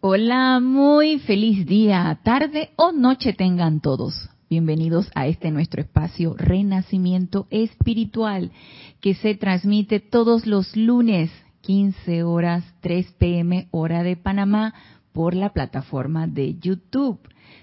[0.00, 4.30] Hola, muy feliz día, tarde o noche tengan todos.
[4.48, 8.52] Bienvenidos a este nuestro espacio Renacimiento Espiritual
[9.00, 11.32] que se transmite todos los lunes
[11.62, 14.72] 15 horas 3 pm hora de Panamá
[15.12, 17.18] por la plataforma de YouTube.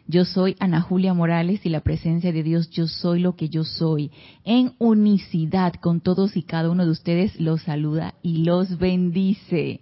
[0.05, 3.63] Yo soy Ana Julia Morales y la presencia de Dios, yo soy lo que yo
[3.63, 4.11] soy.
[4.43, 9.79] En unicidad con todos y cada uno de ustedes los saluda y los bendice.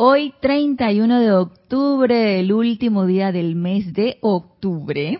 [0.00, 5.18] Hoy 31 de octubre, el último día del mes de octubre,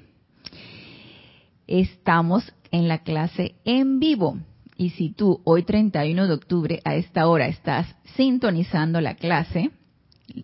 [1.67, 4.39] estamos en la clase en vivo.
[4.77, 9.73] Y si tú hoy 31 de octubre a esta hora estás sintonizando la clase,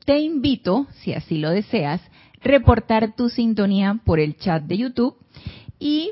[0.04, 2.00] te invito, si así lo deseas,
[2.42, 5.16] reportar tu sintonía por el chat de YouTube
[5.78, 6.10] y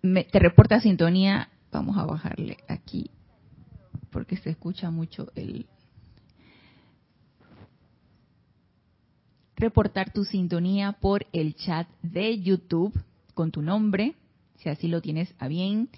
[0.00, 3.10] te reporta sintonía, vamos a bajarle aquí
[4.10, 5.66] porque se escucha mucho el
[9.60, 12.98] reportar tu sintonía por el chat de YouTube
[13.34, 14.14] con tu nombre,
[14.56, 15.88] si así lo tienes a bien,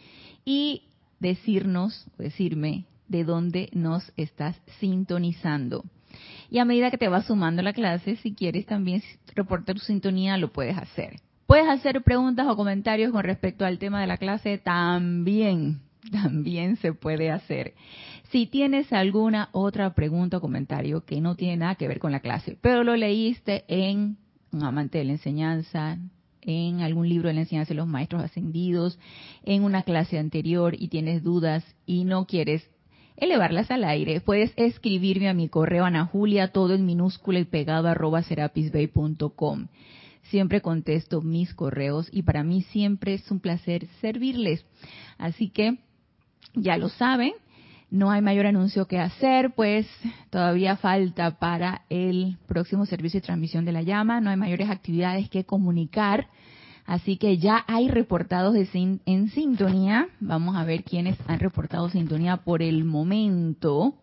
[0.44, 0.82] y
[1.20, 5.84] decirnos, decirme de dónde nos estás sintonizando.
[6.50, 9.02] Y a medida que te vas sumando la clase, si quieres también
[9.34, 11.16] reportar tu sintonía, lo puedes hacer.
[11.46, 16.92] Puedes hacer preguntas o comentarios con respecto al tema de la clase también, también se
[16.92, 17.74] puede hacer.
[18.32, 22.20] Si tienes alguna otra pregunta o comentario que no tiene nada que ver con la
[22.20, 24.16] clase, pero lo leíste en
[24.52, 25.98] un amante de la enseñanza,
[26.40, 28.98] en algún libro de la enseñanza de los maestros ascendidos,
[29.44, 32.66] en una clase anterior y tienes dudas y no quieres
[33.18, 37.86] elevarlas al aire, puedes escribirme a mi correo Ana Julia, todo en minúscula y pegado
[37.86, 39.66] arroba serapisbay.com.
[40.30, 44.64] Siempre contesto mis correos y para mí siempre es un placer servirles.
[45.18, 45.76] Así que
[46.54, 47.32] ya lo saben,
[47.92, 49.86] no hay mayor anuncio que hacer, pues
[50.30, 55.28] todavía falta para el próximo servicio de transmisión de la llama, no hay mayores actividades
[55.28, 56.28] que comunicar,
[56.86, 60.08] así que ya hay reportados en sintonía.
[60.20, 63.94] Vamos a ver quiénes han reportado sintonía por el momento.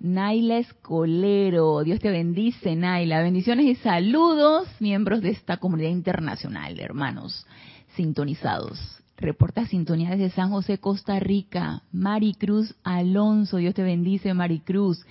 [0.00, 3.22] Naila Escolero, Dios te bendice, Naila.
[3.22, 7.46] Bendiciones y saludos, miembros de esta comunidad internacional, hermanos
[7.94, 8.78] sintonizados.
[9.16, 11.82] Reporta sintonía desde San José, Costa Rica.
[11.92, 15.06] Maricruz Alonso, Dios te bendice, Maricruz.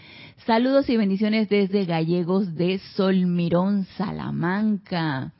[0.45, 5.31] Saludos y bendiciones desde Gallegos de Solmirón, Salamanca.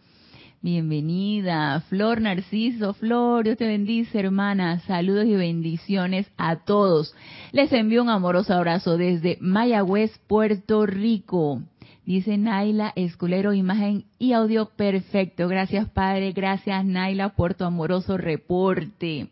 [0.62, 4.80] Bienvenida, Flor Narciso, Flor, Dios te bendice, hermana.
[4.88, 7.14] Saludos y bendiciones a todos.
[7.52, 11.62] Les envío un amoroso abrazo desde Mayagüez, Puerto Rico.
[12.06, 15.48] Dice Naila Esculero, imagen y audio perfecto.
[15.48, 19.30] Gracias Padre, gracias Naila por tu amoroso reporte.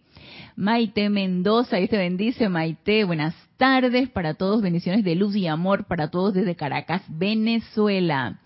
[0.55, 3.03] Maite Mendoza, Dios te bendice Maite.
[3.03, 8.39] Buenas tardes para todos, bendiciones de luz y amor para todos desde Caracas, Venezuela.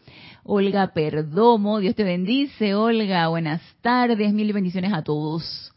[0.43, 3.27] Olga Perdomo, Dios te bendice Olga.
[3.27, 5.71] Buenas tardes, mil bendiciones a todos.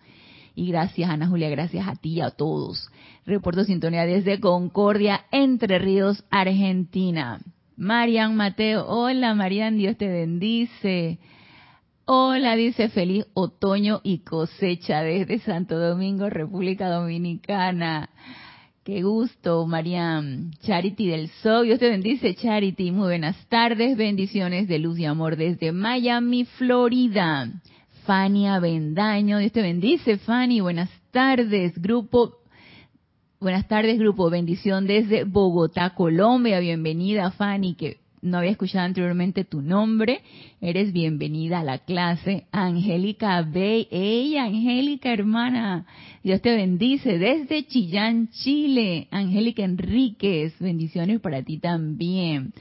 [0.55, 2.91] Y gracias Ana Julia, gracias a ti y a todos.
[3.27, 7.41] Reporto sintonía desde Concordia, Entre Ríos, Argentina.
[7.79, 11.21] Marian Mateo, hola Marian, Dios te bendice.
[12.07, 18.11] Hola, dice feliz otoño y cosecha desde Santo Domingo, República Dominicana.
[18.83, 20.51] Qué gusto, Marian.
[20.61, 22.91] Charity del Sol, Dios te bendice, Charity.
[22.91, 27.49] Muy buenas tardes, bendiciones de luz y amor desde Miami, Florida.
[28.05, 30.61] Fania Bendaño, Dios te bendice, Fanny.
[30.61, 32.38] Buenas tardes, grupo
[33.41, 34.31] Buenas tardes, grupo.
[34.31, 36.59] Bendición desde Bogotá, Colombia.
[36.59, 40.23] Bienvenida, Fanny, que no había escuchado anteriormente tu nombre.
[40.61, 42.49] Eres bienvenida a la clase.
[42.51, 43.87] Angélica Bey.
[43.93, 45.87] ¡Ey, Angélica, hermana!
[46.25, 49.07] Dios te bendice desde Chillán, Chile.
[49.13, 50.59] Angélica Enríquez.
[50.59, 52.53] Bendiciones para ti también.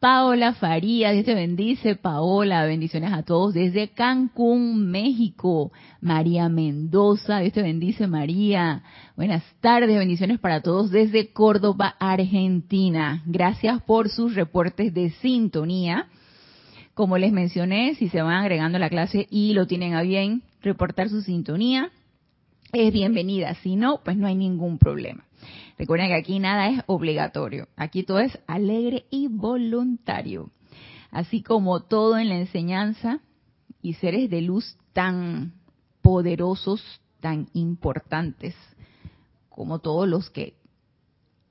[0.00, 5.72] Paola Faría, Dios te bendice, Paola, bendiciones a todos desde Cancún, México.
[6.02, 8.82] María Mendoza, Dios te bendice, María.
[9.16, 13.22] Buenas tardes, bendiciones para todos desde Córdoba, Argentina.
[13.24, 16.08] Gracias por sus reportes de sintonía.
[16.92, 20.42] Como les mencioné, si se van agregando a la clase y lo tienen a bien
[20.60, 21.90] reportar su sintonía,
[22.74, 23.54] es bienvenida.
[23.62, 25.24] Si no, pues no hay ningún problema.
[25.78, 30.50] Recuerden que aquí nada es obligatorio, aquí todo es alegre y voluntario.
[31.10, 33.20] Así como todo en la enseñanza
[33.82, 35.52] y seres de luz tan
[36.02, 36.82] poderosos,
[37.20, 38.54] tan importantes,
[39.48, 40.54] como todos los que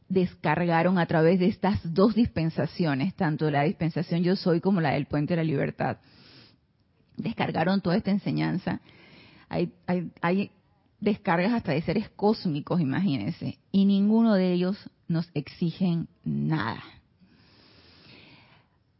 [0.09, 5.07] descargaron a través de estas dos dispensaciones, tanto la dispensación yo soy como la del
[5.07, 5.97] puente de la libertad.
[7.17, 8.81] Descargaron toda esta enseñanza.
[9.49, 10.51] Hay, hay, hay
[11.05, 16.83] descargas hasta de seres cósmicos, imagínense, y ninguno de ellos nos exigen nada.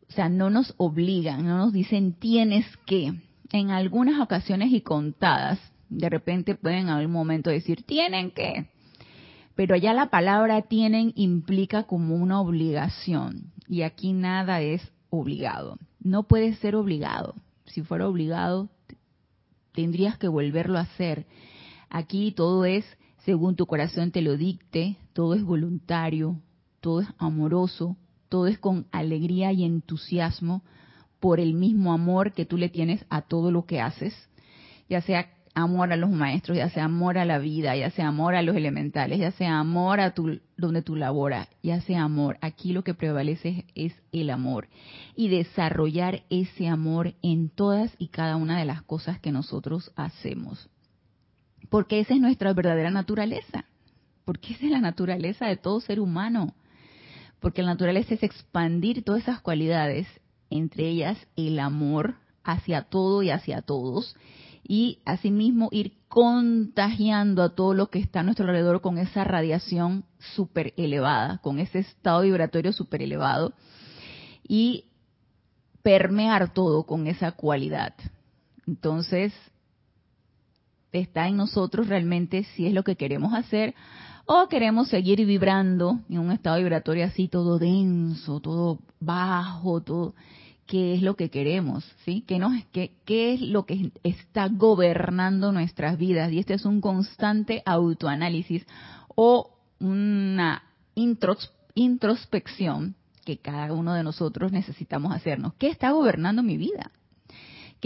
[0.10, 3.14] O sea, no nos obligan, no nos dicen tienes que.
[3.52, 5.60] En algunas ocasiones y contadas,
[5.90, 8.68] de repente pueden en algún momento decir tienen que.
[9.56, 15.78] Pero allá la palabra tienen implica como una obligación y aquí nada es obligado.
[16.00, 17.36] No puede ser obligado.
[17.66, 18.70] Si fuera obligado,
[19.74, 21.26] tendrías que volverlo a hacer.
[21.90, 22.86] Aquí todo es
[23.26, 26.40] según tu corazón te lo dicte, todo es voluntario,
[26.80, 27.98] todo es amoroso,
[28.30, 30.64] todo es con alegría y entusiasmo
[31.20, 34.14] por el mismo amor que tú le tienes a todo lo que haces,
[34.88, 38.36] ya sea amor a los maestros, ya sea amor a la vida, ya sea amor
[38.36, 42.38] a los elementales, ya sea amor a tu, donde tú laboras, ya sea amor.
[42.42, 44.68] Aquí lo que prevalece es el amor
[45.16, 50.70] y desarrollar ese amor en todas y cada una de las cosas que nosotros hacemos.
[51.70, 53.66] Porque esa es nuestra verdadera naturaleza.
[54.24, 56.54] Porque esa es la naturaleza de todo ser humano.
[57.40, 60.08] Porque la naturaleza es expandir todas esas cualidades,
[60.50, 64.16] entre ellas el amor hacia todo y hacia todos
[64.68, 70.06] y asimismo ir contagiando a todo lo que está a nuestro alrededor con esa radiación
[70.18, 73.54] súper elevada, con ese estado vibratorio súper elevado
[74.48, 74.86] y
[75.84, 77.94] permear todo con esa cualidad.
[78.66, 79.34] Entonces,
[80.92, 83.76] está en nosotros realmente si es lo que queremos hacer
[84.26, 90.16] o queremos seguir vibrando en un estado vibratorio así todo denso, todo bajo, todo
[90.66, 92.24] qué es lo que queremos, ¿sí?
[92.28, 96.32] ¿Qué, nos, qué, qué es lo que está gobernando nuestras vidas?
[96.32, 98.66] Y este es un constante autoanálisis
[99.16, 100.64] o una
[101.76, 102.96] introspección
[103.26, 105.54] que cada uno de nosotros necesitamos hacernos.
[105.56, 106.92] ¿Qué está gobernando mi vida?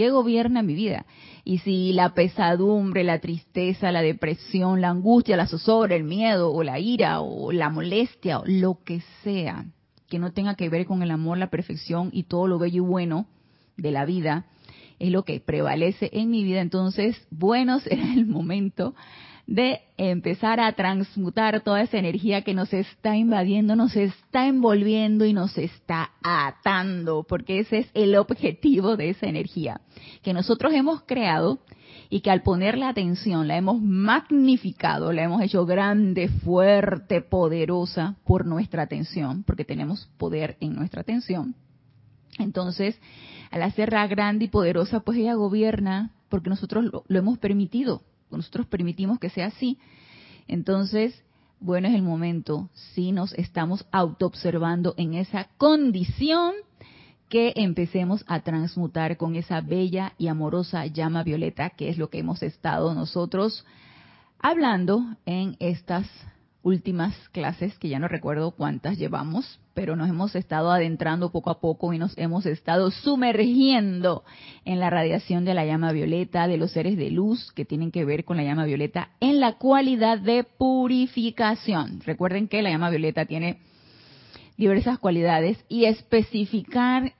[0.00, 1.04] ¿Qué gobierna mi vida?
[1.44, 6.62] Y si la pesadumbre, la tristeza, la depresión, la angustia, la zozobra, el miedo o
[6.62, 9.66] la ira o la molestia o lo que sea,
[10.08, 12.86] que no tenga que ver con el amor, la perfección y todo lo bello y
[12.86, 13.26] bueno
[13.76, 14.46] de la vida,
[14.98, 16.62] es lo que prevalece en mi vida.
[16.62, 18.94] Entonces, bueno será el momento
[19.50, 25.32] de empezar a transmutar toda esa energía que nos está invadiendo, nos está envolviendo y
[25.32, 29.80] nos está atando, porque ese es el objetivo de esa energía
[30.22, 31.58] que nosotros hemos creado
[32.10, 38.46] y que al ponerle atención la hemos magnificado, la hemos hecho grande, fuerte, poderosa por
[38.46, 41.56] nuestra atención, porque tenemos poder en nuestra atención.
[42.38, 43.00] Entonces,
[43.50, 48.02] al hacerla grande y poderosa, pues ella gobierna porque nosotros lo, lo hemos permitido,
[48.38, 49.78] nosotros permitimos que sea así.
[50.48, 51.22] Entonces,
[51.60, 56.54] bueno, es el momento, si nos estamos autoobservando en esa condición
[57.28, 62.18] que empecemos a transmutar con esa bella y amorosa llama violeta, que es lo que
[62.18, 63.64] hemos estado nosotros
[64.40, 66.08] hablando en estas
[66.62, 71.58] últimas clases, que ya no recuerdo cuántas llevamos, pero nos hemos estado adentrando poco a
[71.58, 74.24] poco y nos hemos estado sumergiendo
[74.66, 78.04] en la radiación de la llama violeta, de los seres de luz que tienen que
[78.04, 82.02] ver con la llama violeta, en la cualidad de purificación.
[82.04, 83.60] Recuerden que la llama violeta tiene
[84.58, 87.14] diversas cualidades y especificar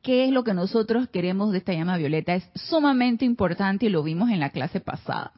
[0.00, 4.04] qué es lo que nosotros queremos de esta llama violeta es sumamente importante y lo
[4.04, 5.32] vimos en la clase pasada.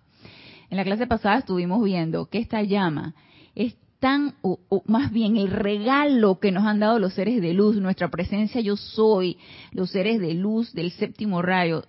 [0.69, 3.15] En la clase pasada estuvimos viendo que esta llama
[3.55, 7.77] es tan, o, más bien el regalo que nos han dado los seres de luz,
[7.77, 9.39] nuestra presencia yo soy,
[9.73, 11.85] los seres de luz del séptimo rayo,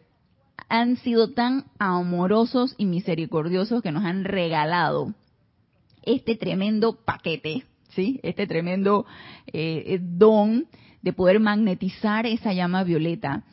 [0.70, 5.14] han sido tan amorosos y misericordiosos que nos han regalado
[6.04, 8.20] este tremendo paquete, ¿sí?
[8.24, 9.06] Este tremendo
[9.48, 10.68] eh, don
[11.02, 13.44] de poder magnetizar esa llama violeta.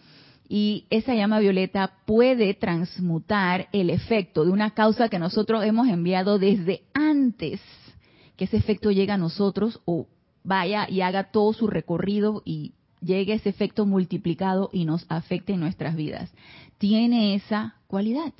[0.49, 6.38] Y esa llama violeta puede transmutar el efecto de una causa que nosotros hemos enviado
[6.38, 7.61] desde antes
[8.37, 10.07] que ese efecto llegue a nosotros o
[10.45, 15.61] vaya y haga todo su recorrido y llegue ese efecto multiplicado y nos afecte en
[15.61, 16.33] nuestras vidas.
[16.78, 18.33] Tiene esa cualidad.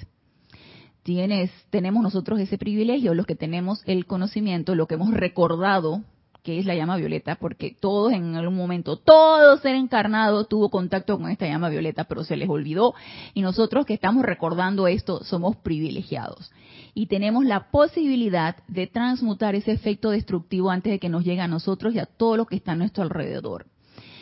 [1.03, 6.03] Tienes, tenemos nosotros ese privilegio, los que tenemos el conocimiento, lo que hemos recordado
[6.47, 11.19] que es la llama violeta, porque todos en algún momento, todo ser encarnado tuvo contacto
[11.19, 12.95] con esta llama violeta, pero se les olvidó.
[13.35, 16.53] Y nosotros que estamos recordando esto, somos privilegiados.
[16.95, 21.49] Y tenemos la posibilidad de transmutar ese efecto destructivo antes de que nos llegue a
[21.49, 23.67] nosotros y a todo lo que está a nuestro alrededor.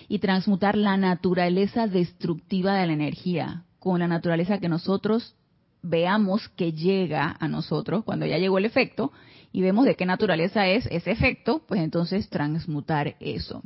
[0.09, 5.35] Y transmutar la naturaleza destructiva de la energía con la naturaleza que nosotros
[5.83, 9.13] veamos que llega a nosotros cuando ya llegó el efecto
[9.55, 13.63] y vemos de qué naturaleza es ese efecto, pues entonces transmutar eso.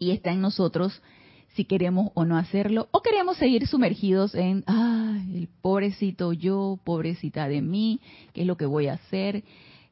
[0.00, 1.00] Y está en nosotros
[1.54, 7.46] si queremos o no hacerlo, o queremos seguir sumergidos en, ay, el pobrecito yo, pobrecita
[7.46, 8.00] de mí,
[8.32, 9.44] ¿qué es lo que voy a hacer?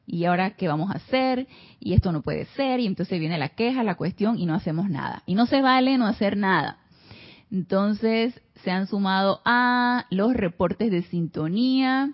[0.08, 1.48] y ahora qué vamos a hacer,
[1.80, 4.88] y esto no puede ser, y entonces viene la queja, la cuestión, y no hacemos
[4.88, 5.24] nada.
[5.26, 6.78] Y no se vale no hacer nada.
[7.50, 12.12] Entonces se han sumado a los reportes de sintonía.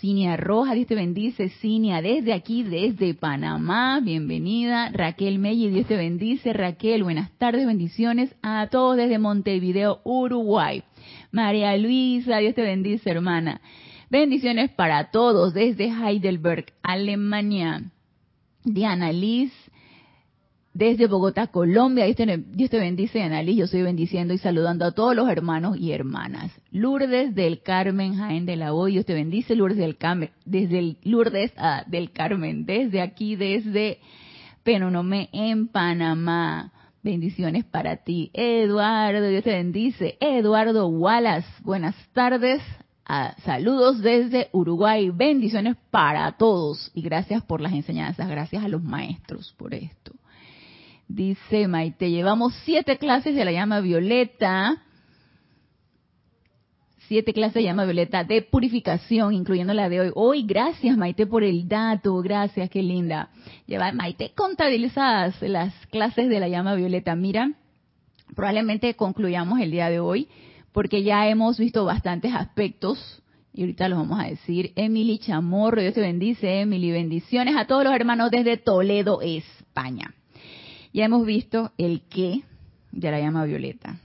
[0.00, 1.48] Cinia Roja, Dios te bendice.
[1.48, 4.90] Cinia, desde aquí, desde Panamá, bienvenida.
[4.90, 6.52] Raquel Melli, Dios te bendice.
[6.52, 10.84] Raquel, buenas tardes, bendiciones a todos desde Montevideo, Uruguay.
[11.32, 13.60] María Luisa, Dios te bendice, hermana.
[14.08, 17.82] Bendiciones para todos desde Heidelberg, Alemania.
[18.64, 19.52] Diana Liz,
[20.72, 22.04] desde Bogotá, Colombia.
[22.04, 22.16] Dios
[22.70, 23.56] te, bendice, Liz.
[23.56, 26.52] Yo estoy bendiciendo y saludando a todos los hermanos y hermanas.
[26.70, 28.92] Lourdes del Carmen, Jaén de la Hoy.
[28.92, 30.30] Dios te bendice, Lourdes del Carmen.
[30.44, 33.98] Desde Lourdes ah, del Carmen, desde aquí, desde
[34.62, 36.72] Penonomé, en Panamá.
[37.02, 38.30] Bendiciones para ti.
[38.34, 40.16] Eduardo, Dios te bendice.
[40.20, 42.60] Eduardo Wallace, buenas tardes
[43.44, 49.54] saludos desde Uruguay, bendiciones para todos y gracias por las enseñanzas, gracias a los maestros
[49.56, 50.12] por esto.
[51.08, 54.82] Dice Maite, llevamos siete clases de la llama violeta,
[57.06, 60.10] siete clases de llama violeta de purificación, incluyendo la de hoy.
[60.14, 63.30] Hoy, gracias Maite por el dato, gracias, qué linda.
[63.66, 67.16] Lleva Maite contabilizadas las clases de la llama violeta.
[67.16, 67.52] Mira,
[68.36, 70.28] probablemente concluyamos el día de hoy
[70.72, 73.22] porque ya hemos visto bastantes aspectos
[73.54, 74.74] y ahorita los vamos a decir.
[74.76, 80.14] Emily Chamorro, Dios te bendice, Emily, bendiciones a todos los hermanos desde Toledo, España.
[80.92, 82.42] Ya hemos visto el qué
[82.92, 84.00] de la llama violeta,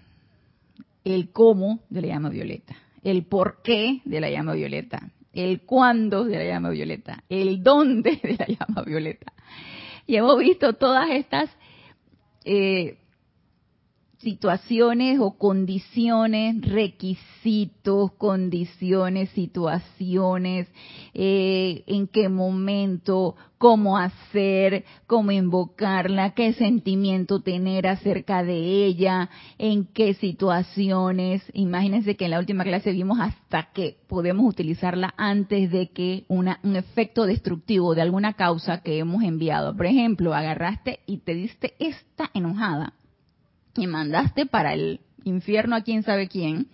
[1.04, 6.26] el cómo de la llama violeta, el por qué de la llama violeta, el cuándo
[6.26, 9.34] de la llama violeta, el dónde de la llama violeta.
[10.06, 11.50] Y hemos visto todas estas
[12.46, 12.98] eh,
[14.24, 20.68] situaciones o condiciones, requisitos, condiciones, situaciones,
[21.14, 29.86] eh, en qué momento, cómo hacer, cómo invocarla, qué sentimiento tener acerca de ella, en
[29.86, 31.44] qué situaciones.
[31.54, 36.60] Imagínense que en la última clase vimos hasta que podemos utilizarla antes de que una,
[36.64, 39.76] un efecto destructivo de alguna causa que hemos enviado.
[39.76, 42.94] Por ejemplo, agarraste y te diste esta enojada
[43.76, 46.68] y mandaste para el infierno a quién sabe quién,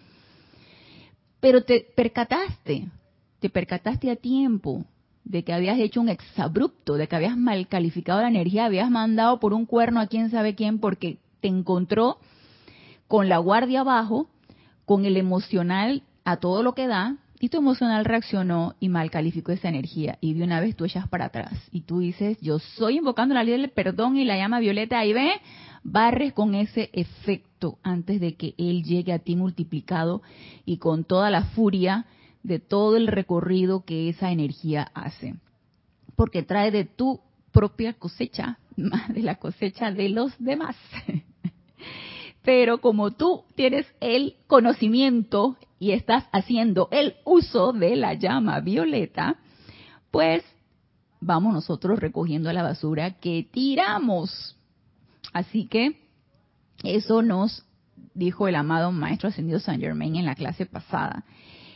[1.40, 2.88] pero te percataste,
[3.40, 4.86] te percataste a tiempo
[5.24, 9.40] de que habías hecho un exabrupto, de que habías mal calificado la energía, habías mandado
[9.40, 12.18] por un cuerno a quién sabe quién porque te encontró
[13.08, 14.28] con la guardia abajo,
[14.86, 19.52] con el emocional a todo lo que da, y tu emocional reaccionó y mal calificó
[19.52, 20.18] esa energía.
[20.20, 23.44] Y de una vez tú echas para atrás y tú dices, yo soy invocando la
[23.44, 25.32] ley del perdón y la llama violeta, ahí ve,
[25.92, 30.22] barres con ese efecto antes de que él llegue a ti multiplicado
[30.66, 32.06] y con toda la furia
[32.44, 35.36] de todo el recorrido que esa energía hace.
[36.16, 37.20] Porque trae de tu
[37.52, 40.76] propia cosecha más de la cosecha de los demás.
[42.44, 49.36] Pero como tú tienes el conocimiento y estás haciendo el uso de la llama violeta,
[50.10, 50.44] pues
[51.20, 54.56] vamos nosotros recogiendo la basura que tiramos.
[55.34, 56.00] Así que
[56.84, 57.66] eso nos
[58.14, 61.26] dijo el amado Maestro Ascendido San Germain en la clase pasada.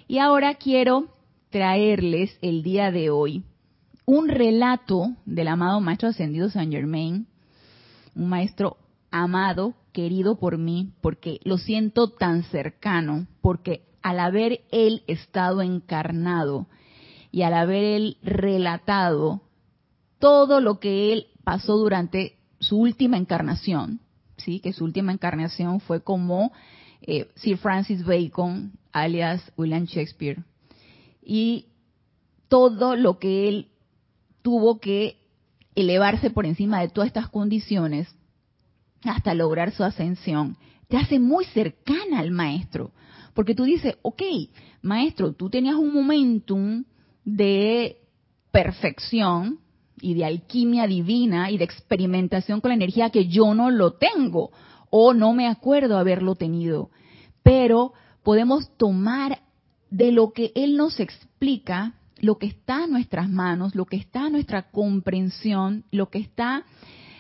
[0.07, 1.07] Y ahora quiero
[1.49, 3.43] traerles el día de hoy
[4.05, 7.27] un relato del amado Maestro Ascendido San Germain,
[8.15, 8.77] un maestro
[9.11, 16.67] amado, querido por mí, porque lo siento tan cercano, porque al haber él estado encarnado
[17.31, 19.41] y al haber él relatado
[20.19, 23.99] todo lo que él pasó durante su última encarnación,
[24.37, 26.51] sí, que su última encarnación fue como
[27.01, 30.43] eh, Sir Francis Bacon, alias William Shakespeare,
[31.21, 31.67] y
[32.47, 33.67] todo lo que él
[34.41, 35.17] tuvo que
[35.75, 38.07] elevarse por encima de todas estas condiciones
[39.03, 42.91] hasta lograr su ascensión, te hace muy cercana al maestro,
[43.33, 44.21] porque tú dices, ok,
[44.81, 46.83] maestro, tú tenías un momentum
[47.25, 47.97] de
[48.51, 49.59] perfección,
[50.03, 54.51] y de alquimia divina y de experimentación con la energía que yo no lo tengo
[54.89, 56.89] o no me acuerdo haberlo tenido.
[57.41, 59.39] Pero podemos tomar
[59.89, 64.25] de lo que Él nos explica, lo que está a nuestras manos, lo que está
[64.25, 66.65] a nuestra comprensión, lo que está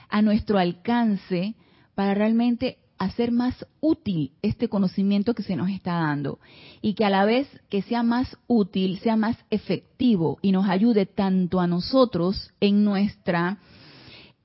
[0.09, 1.55] a nuestro alcance
[1.95, 6.39] para realmente hacer más útil este conocimiento que se nos está dando
[6.81, 11.05] y que a la vez que sea más útil, sea más efectivo y nos ayude
[11.05, 13.59] tanto a nosotros en nuestra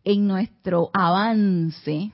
[0.04, 2.12] en nuestro avance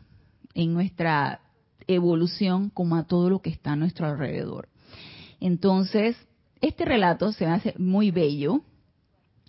[0.54, 1.40] en nuestra
[1.86, 4.68] evolución como a todo lo que está a nuestro alrededor.
[5.40, 6.16] Entonces,
[6.60, 8.62] este relato se me hace muy bello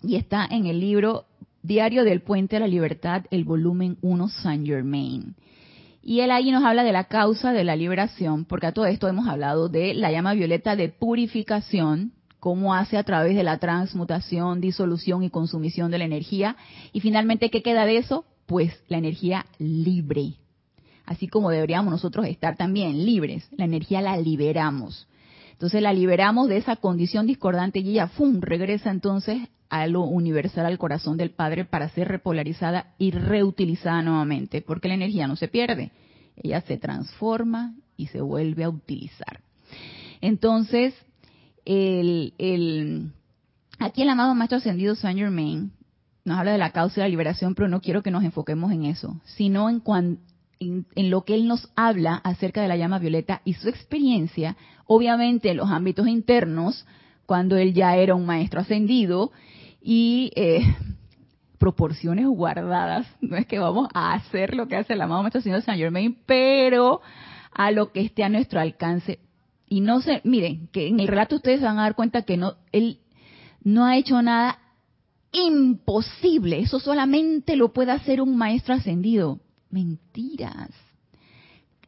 [0.02, 1.24] y está en el libro
[1.62, 5.34] Diario del Puente a la Libertad, el volumen 1, Saint Germain.
[6.08, 9.08] Y él ahí nos habla de la causa de la liberación, porque a todo esto
[9.08, 14.60] hemos hablado de la llama violeta de purificación, cómo hace a través de la transmutación,
[14.60, 16.54] disolución y consumición de la energía.
[16.92, 18.24] Y finalmente, ¿qué queda de eso?
[18.46, 20.34] Pues la energía libre.
[21.06, 23.48] Así como deberíamos nosotros estar también libres.
[23.50, 25.08] La energía la liberamos.
[25.50, 30.66] Entonces la liberamos de esa condición discordante y ella, ¡fum!, regresa entonces a lo universal,
[30.66, 35.48] al corazón del Padre para ser repolarizada y reutilizada nuevamente, porque la energía no se
[35.48, 35.90] pierde.
[36.36, 39.40] Ella se transforma y se vuelve a utilizar.
[40.20, 40.94] Entonces,
[41.64, 43.10] el, el,
[43.78, 45.72] aquí el amado Maestro Ascendido Saint Germain
[46.24, 48.84] nos habla de la causa de la liberación, pero no quiero que nos enfoquemos en
[48.84, 49.82] eso, sino en,
[50.58, 54.56] en, lo que él nos habla acerca de la llama violeta y su experiencia,
[54.86, 56.84] obviamente en los ámbitos internos,
[57.26, 59.32] cuando él ya era un maestro ascendido
[59.88, 60.62] y eh,
[61.58, 63.06] proporciones guardadas.
[63.20, 66.18] No es que vamos a hacer lo que hace el amado maestro ascendido Saint Germain,
[66.26, 67.00] pero
[67.52, 69.20] a lo que esté a nuestro alcance
[69.68, 72.54] y no se, miren, que en el relato ustedes van a dar cuenta que no,
[72.72, 73.00] él
[73.62, 74.58] no ha hecho nada
[75.32, 76.60] imposible.
[76.60, 79.40] Eso solamente lo puede hacer un maestro ascendido.
[79.70, 80.70] Mentiras.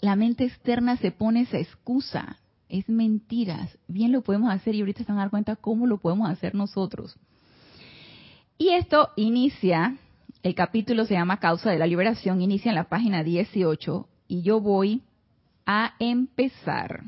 [0.01, 2.39] La mente externa se pone esa excusa.
[2.69, 3.79] Es mentiras.
[3.87, 6.55] Bien lo podemos hacer y ahorita se van a dar cuenta cómo lo podemos hacer
[6.55, 7.17] nosotros.
[8.59, 9.97] Y esto inicia,
[10.43, 14.61] el capítulo se llama Causa de la Liberación, inicia en la página 18 y yo
[14.61, 15.03] voy
[15.65, 17.05] a empezar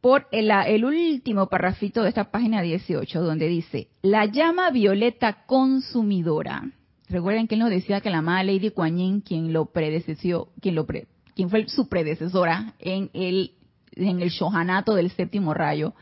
[0.00, 6.70] por el, último parrafito de esta página 18, donde dice, la llama violeta consumidora.
[7.08, 10.76] Recuerden que él nos decía que la amada Lady Kuan Yin, quien lo predecesió, quien
[10.76, 13.52] lo quien fue su predecesora en el
[13.92, 15.94] en el Shohanato del séptimo rayo,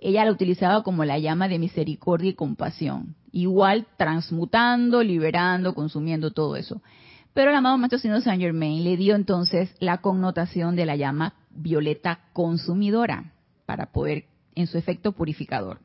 [0.00, 6.56] ella la utilizaba como la llama de misericordia y compasión, igual transmutando, liberando, consumiendo todo
[6.56, 6.82] eso.
[7.34, 11.34] Pero el amado Maestro Señor Saint Germain le dio entonces la connotación de la llama
[11.50, 13.32] violeta consumidora
[13.66, 15.78] para poder, en su efecto purificador.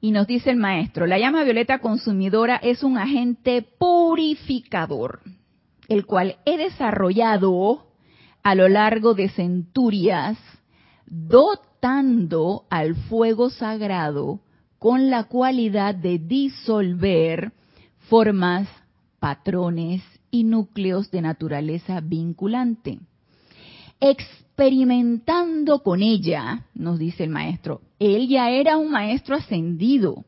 [0.00, 5.20] Y nos dice el maestro, la llama violeta consumidora es un agente purificador,
[5.88, 7.86] el cual he desarrollado
[8.42, 10.38] a lo largo de centurias,
[12.70, 14.40] al fuego sagrado
[14.78, 17.52] con la cualidad de disolver
[18.08, 18.68] formas,
[19.20, 22.98] patrones y núcleos de naturaleza vinculante
[24.00, 27.80] experimentando con ella, nos dice el maestro.
[27.98, 30.24] Él ya era un maestro ascendido.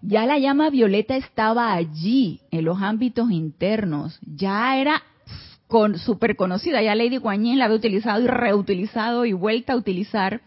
[0.00, 4.18] Ya la llama violeta estaba allí, en los ámbitos internos.
[4.22, 5.02] Ya era
[5.68, 6.82] con, súper conocida.
[6.82, 10.40] Ya Lady Guanyin la había utilizado y reutilizado y vuelta a utilizar.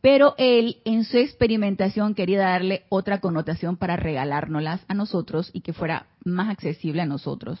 [0.00, 5.72] Pero él, en su experimentación, quería darle otra connotación para regalárnoslas a nosotros y que
[5.72, 7.58] fuera más accesible a nosotros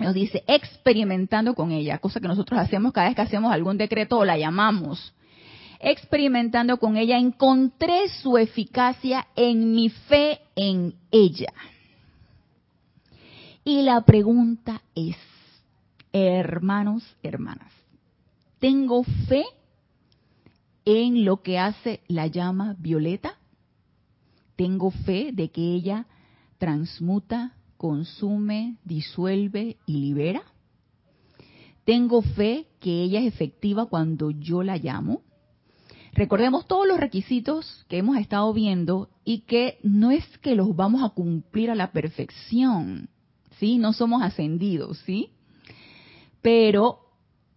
[0.00, 4.18] nos dice experimentando con ella, cosa que nosotros hacemos cada vez que hacemos algún decreto
[4.18, 5.14] o la llamamos.
[5.78, 11.52] Experimentando con ella, encontré su eficacia en mi fe en ella.
[13.64, 15.16] Y la pregunta es,
[16.12, 17.72] hermanos, hermanas,
[18.58, 19.44] ¿tengo fe
[20.84, 23.38] en lo que hace la llama violeta?
[24.56, 26.06] ¿Tengo fe de que ella
[26.60, 30.42] transmuta, consume, disuelve y libera.
[31.84, 35.22] Tengo fe que ella es efectiva cuando yo la llamo.
[36.12, 41.02] Recordemos todos los requisitos que hemos estado viendo y que no es que los vamos
[41.02, 43.08] a cumplir a la perfección,
[43.58, 43.78] ¿sí?
[43.78, 45.30] No somos ascendidos, ¿sí?
[46.42, 47.00] Pero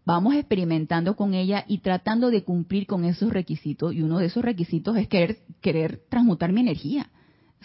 [0.05, 4.43] vamos experimentando con ella y tratando de cumplir con esos requisitos y uno de esos
[4.43, 7.09] requisitos es querer, querer transmutar mi energía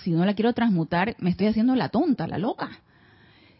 [0.02, 2.70] si no la quiero transmutar, me estoy haciendo la tonta, la loca.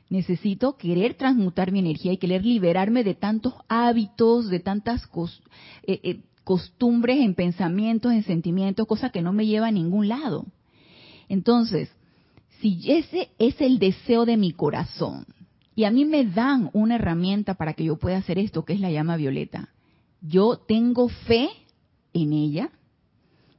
[0.08, 5.02] Necesito querer transmutar mi energía y querer liberarme de tantos hábitos, de tantas
[5.86, 10.46] eh, eh, costumbres en pensamientos, en sentimientos, cosas que no me llevan a ningún lado.
[11.28, 11.90] Entonces,
[12.60, 15.26] si ese es el deseo de mi corazón
[15.78, 18.80] y a mí me dan una herramienta para que yo pueda hacer esto, que es
[18.80, 19.68] la llama violeta,
[20.20, 21.50] yo tengo fe
[22.12, 22.70] en ella.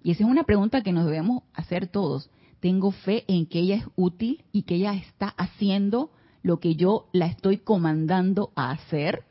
[0.04, 2.30] Y esa es una pregunta que nos debemos hacer todos
[2.60, 6.12] tengo fe en que ella es útil y que ella está haciendo
[6.44, 9.24] lo que yo la estoy comandando a hacer.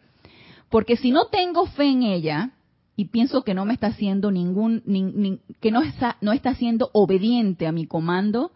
[0.71, 2.53] Porque si no tengo fe en ella
[2.97, 7.67] y pienso que no me está haciendo ningún, que no está, no está siendo obediente
[7.67, 8.51] a mi comando,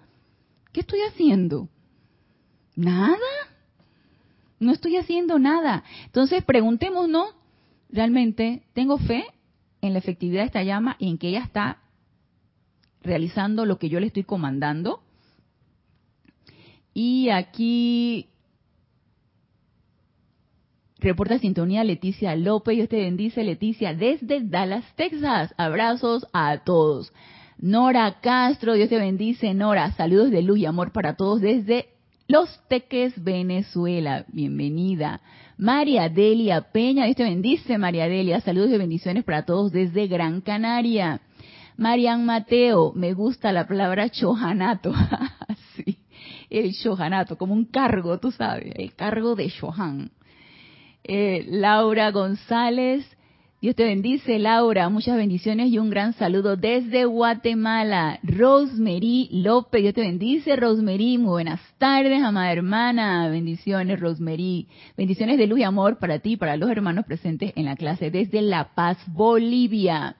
[0.73, 1.69] ¿qué estoy haciendo?
[2.75, 3.19] Nada.
[4.63, 5.85] No estoy haciendo nada.
[6.07, 7.35] Entonces preguntémonos,
[7.91, 9.25] realmente, ¿tengo fe
[9.81, 11.79] en la efectividad de esta llama y en que ella está
[13.03, 15.03] realizando lo que yo le estoy comandando?
[16.95, 18.29] Y aquí
[20.99, 22.77] reporta sintonía Leticia López.
[22.77, 25.55] Dios te bendice, Leticia, desde Dallas, Texas.
[25.57, 27.13] Abrazos a todos.
[27.59, 29.93] Nora Castro, Dios te bendice, Nora.
[29.93, 31.92] Saludos de luz y amor para todos desde
[32.33, 34.25] Los Teques, Venezuela.
[34.29, 35.21] Bienvenida.
[35.59, 38.41] María Delia Peña, Dios te bendice, María Delia.
[38.41, 41.21] Saludos y bendiciones para todos desde Gran Canaria.
[41.77, 44.95] Marian Mateo, me gusta la palabra chojanato.
[45.77, 45.99] sí,
[46.49, 50.11] el chojanato, como un cargo, tú sabes, el cargo de Chohan.
[51.05, 53.05] Eh, Laura González,
[53.63, 54.89] Dios te bendice, Laura.
[54.89, 58.19] Muchas bendiciones y un gran saludo desde Guatemala.
[58.25, 61.17] Rosemary López, Dios te bendice, Rosemary.
[61.17, 63.29] Muy buenas tardes, amada hermana.
[63.29, 64.67] Bendiciones, Rosemary.
[64.97, 68.11] Bendiciones de luz y amor para ti y para los hermanos presentes en la clase
[68.11, 70.17] desde La Paz, Bolivia.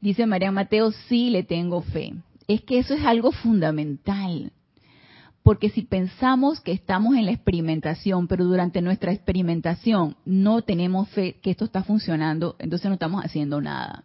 [0.00, 2.14] Dice María Mateo, sí le tengo fe.
[2.48, 4.50] Es que eso es algo fundamental.
[5.42, 11.36] Porque si pensamos que estamos en la experimentación, pero durante nuestra experimentación no tenemos fe
[11.42, 14.04] que esto está funcionando, entonces no estamos haciendo nada.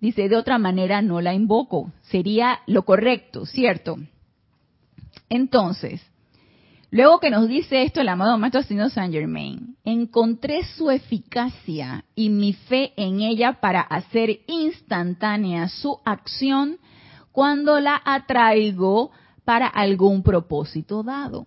[0.00, 1.92] Dice, de otra manera no la invoco.
[2.02, 3.98] Sería lo correcto, ¿cierto?
[5.28, 6.00] Entonces,
[6.90, 12.30] luego que nos dice esto el amado Maestro Señor Saint Germain, encontré su eficacia y
[12.30, 16.78] mi fe en ella para hacer instantánea su acción
[17.30, 19.10] cuando la atraigo
[19.50, 21.44] para algún propósito dado.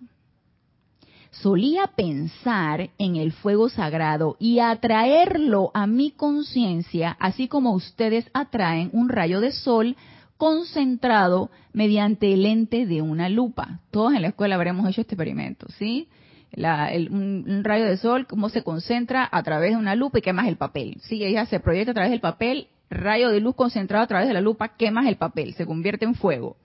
[1.32, 8.90] Solía pensar en el fuego sagrado y atraerlo a mi conciencia, así como ustedes atraen
[8.92, 9.96] un rayo de sol
[10.36, 13.80] concentrado mediante el lente de una lupa.
[13.90, 16.10] Todos en la escuela habremos hecho este experimento, ¿sí?
[16.58, 20.58] un, rayo de sol, cómo se concentra a través de una lupa y quemas el
[20.58, 20.98] papel.
[21.04, 24.34] Sí, ella se proyecta a través del papel, rayo de luz concentrado a través de
[24.34, 26.58] la lupa, quemas el papel, se convierte en fuego.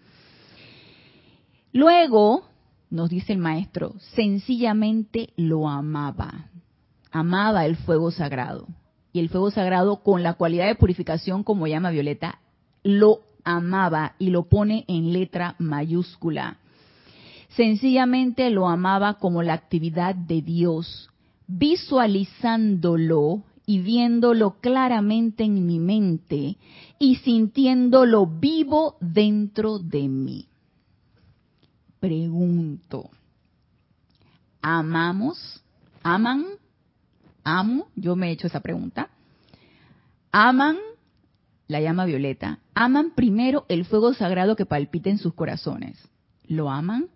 [1.72, 2.44] Luego,
[2.90, 6.46] nos dice el maestro, sencillamente lo amaba.
[7.10, 8.66] Amaba el fuego sagrado.
[9.12, 12.40] Y el fuego sagrado con la cualidad de purificación, como llama Violeta,
[12.82, 16.58] lo amaba y lo pone en letra mayúscula.
[17.50, 21.10] Sencillamente lo amaba como la actividad de Dios,
[21.46, 26.56] visualizándolo y viéndolo claramente en mi mente
[26.98, 30.47] y sintiéndolo vivo dentro de mí
[32.00, 33.10] pregunto,
[34.62, 35.62] ¿amamos?
[36.02, 36.46] ¿Aman?
[37.44, 37.88] ¿Amo?
[37.96, 39.10] Yo me he hecho esa pregunta.
[40.32, 40.76] ¿Aman?
[41.66, 42.60] La llama violeta.
[42.74, 45.98] ¿Aman primero el fuego sagrado que palpita en sus corazones?
[46.44, 47.08] ¿Lo aman?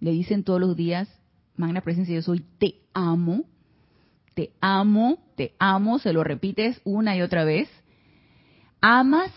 [0.00, 1.08] Le dicen todos los días,
[1.56, 3.44] Magna Presencia, yo soy, te amo,
[4.34, 7.68] te amo, te amo, se lo repites una y otra vez.
[8.80, 9.30] ¿Amas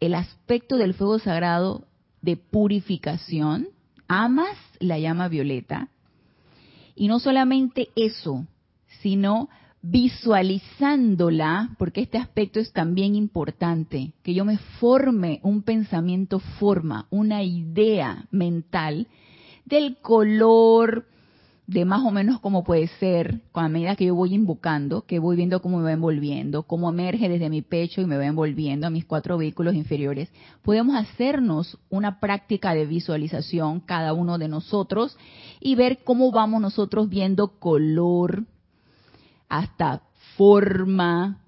[0.00, 1.86] el aspecto del fuego sagrado
[2.20, 3.68] de purificación?
[4.10, 5.88] Amas la llama violeta.
[6.96, 8.44] Y no solamente eso,
[9.00, 9.48] sino
[9.82, 17.44] visualizándola, porque este aspecto es también importante, que yo me forme un pensamiento forma, una
[17.44, 19.06] idea mental
[19.64, 21.06] del color,
[21.70, 25.20] de más o menos cómo puede ser, con la medida que yo voy invocando, que
[25.20, 28.88] voy viendo cómo me va envolviendo, cómo emerge desde mi pecho y me va envolviendo
[28.88, 35.16] a mis cuatro vehículos inferiores, podemos hacernos una práctica de visualización cada uno de nosotros
[35.60, 38.46] y ver cómo vamos nosotros viendo color,
[39.48, 40.02] hasta
[40.36, 41.44] forma,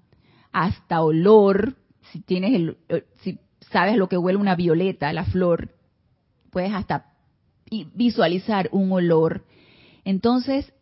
[0.53, 1.75] hasta olor.
[2.13, 3.39] Si tienes el, eh, si
[3.71, 5.75] sabes lo que huele una violeta, la flor,
[6.49, 7.07] puedes hasta
[7.93, 9.43] visualizar un olor
[10.05, 10.73] entonces,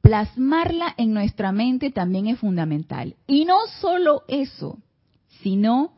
[0.00, 3.16] plasmarla en nuestra mente también es fundamental.
[3.26, 4.78] Y no solo eso,
[5.42, 5.92] sino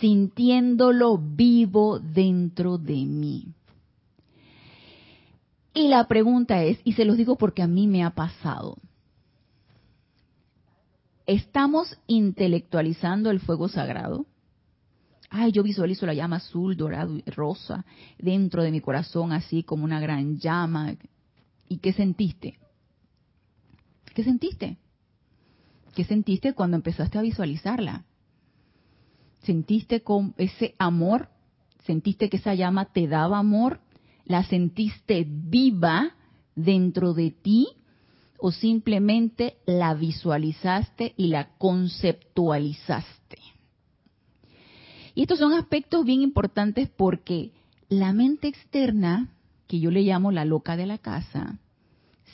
[0.00, 3.46] sintiéndolo vivo dentro de mí.
[5.74, 8.78] Y la pregunta es, y se los digo porque a mí me ha pasado,
[11.26, 14.24] ¿estamos intelectualizando el fuego sagrado?
[15.28, 17.84] Ay, yo visualizo la llama azul, dorado y rosa
[18.18, 20.94] dentro de mi corazón, así como una gran llama.
[21.68, 22.58] ¿Y qué sentiste?
[24.14, 24.78] ¿Qué sentiste?
[25.94, 28.04] ¿Qué sentiste cuando empezaste a visualizarla?
[29.42, 31.28] ¿Sentiste con ese amor?
[31.84, 33.80] ¿Sentiste que esa llama te daba amor?
[34.24, 36.14] ¿La sentiste viva
[36.54, 37.68] dentro de ti?
[38.38, 43.38] ¿O simplemente la visualizaste y la conceptualizaste?
[45.14, 47.52] Y estos son aspectos bien importantes porque
[47.88, 49.30] la mente externa
[49.66, 51.58] que yo le llamo la loca de la casa,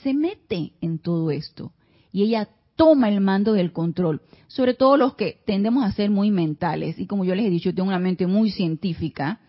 [0.02, 1.72] se mete en todo esto
[2.12, 6.30] y ella toma el mando del control, sobre todo los que tendemos a ser muy
[6.30, 9.40] mentales y como yo les he dicho, tengo una mente muy científica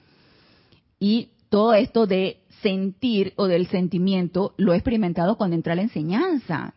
[0.99, 5.81] y todo esto de sentir o del sentimiento lo he experimentado cuando entré a la
[5.83, 6.73] enseñanza.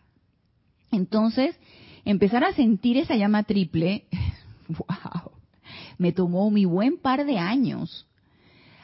[0.91, 1.57] Entonces,
[2.05, 4.07] empezar a sentir esa llama triple,
[4.69, 5.31] wow,
[5.99, 8.07] me tomó mi buen par de años.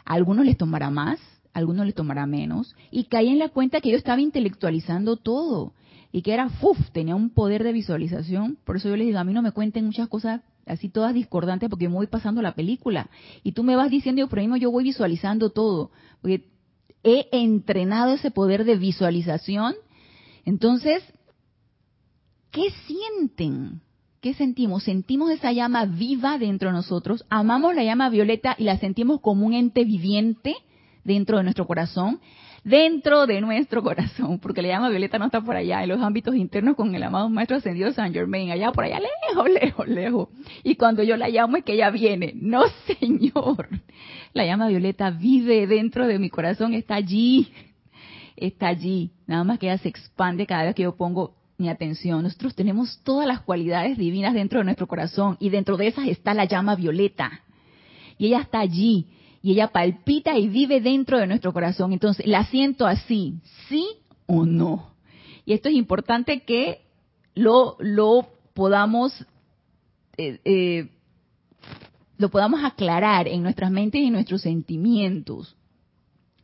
[0.04, 1.18] A algunos les tomará más,
[1.52, 5.74] algunos les tomará menos, y caí en la cuenta que yo estaba intelectualizando todo
[6.12, 8.58] y que era, ¡fuf!, tenía un poder de visualización.
[8.64, 11.70] Por eso yo les digo, a mí no me cuenten muchas cosas así todas discordantes
[11.70, 13.08] porque me voy pasando la película.
[13.42, 15.90] Y tú me vas diciendo, yo ahí yo voy visualizando todo.
[16.20, 16.48] Porque
[17.02, 19.74] he entrenado ese poder de visualización.
[20.44, 21.02] Entonces,
[22.50, 23.80] ¿qué sienten?
[24.20, 24.84] ¿Qué sentimos?
[24.84, 29.46] Sentimos esa llama viva dentro de nosotros, amamos la llama violeta y la sentimos como
[29.46, 30.54] un ente viviente
[31.04, 32.20] dentro de nuestro corazón,
[32.64, 36.34] dentro de nuestro corazón, porque la llama violeta no está por allá, en los ámbitos
[36.34, 40.28] internos con el amado Maestro Ascendido San Germain, allá por allá lejos, lejos, lejos.
[40.62, 42.32] Y cuando yo la llamo es que ella viene.
[42.36, 42.62] No,
[43.00, 43.68] Señor.
[44.32, 47.52] La llama violeta vive dentro de mi corazón, está allí,
[48.36, 49.12] está allí.
[49.26, 52.22] Nada más que ella se expande cada vez que yo pongo mi atención.
[52.22, 56.34] Nosotros tenemos todas las cualidades divinas dentro de nuestro corazón y dentro de esas está
[56.34, 57.42] la llama violeta.
[58.18, 59.06] Y ella está allí
[59.42, 61.92] y ella palpita y vive dentro de nuestro corazón.
[61.92, 63.34] Entonces, la siento así,
[63.68, 63.86] sí
[64.26, 64.94] o no.
[65.44, 66.82] Y esto es importante que
[67.34, 69.26] lo, lo podamos
[70.16, 70.88] eh, eh,
[72.18, 75.56] lo podamos aclarar en nuestras mentes y en nuestros sentimientos.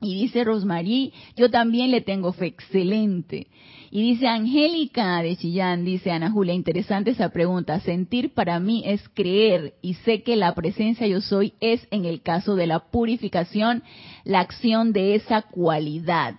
[0.00, 3.48] Y dice Rosmarie, yo también le tengo fe, excelente.
[3.90, 7.80] Y dice Angélica de Chillán, dice Ana Julia, interesante esa pregunta.
[7.80, 12.20] Sentir para mí es creer y sé que la presencia yo soy es en el
[12.20, 13.82] caso de la purificación,
[14.24, 16.34] la acción de esa cualidad.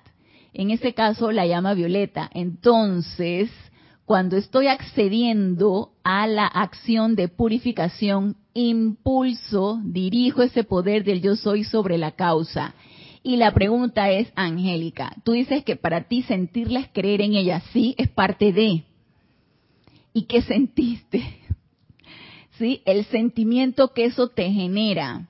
[0.54, 2.30] En ese caso la llama violeta.
[2.36, 3.50] Entonces,
[4.06, 11.64] cuando estoy accediendo a la acción de purificación, impulso, dirijo ese poder del yo soy
[11.64, 12.76] sobre la causa
[13.30, 17.62] y la pregunta es, Angélica, tú dices que para ti sentirla es creer en ella,
[17.72, 18.86] sí, es parte de.
[20.14, 21.22] ¿Y qué sentiste?
[22.58, 22.82] ¿Sí?
[22.86, 25.30] El sentimiento que eso te genera.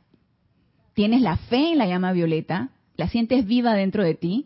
[0.93, 2.69] ¿Tienes la fe en la llama violeta?
[2.95, 4.45] ¿La sientes viva dentro de ti?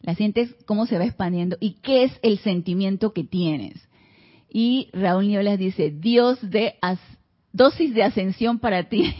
[0.00, 1.56] ¿La sientes cómo se va expandiendo?
[1.60, 3.80] ¿Y qué es el sentimiento que tienes?
[4.50, 6.74] Y Raúl Nieblas dice, Dios de
[7.52, 9.14] dosis de ascensión para ti.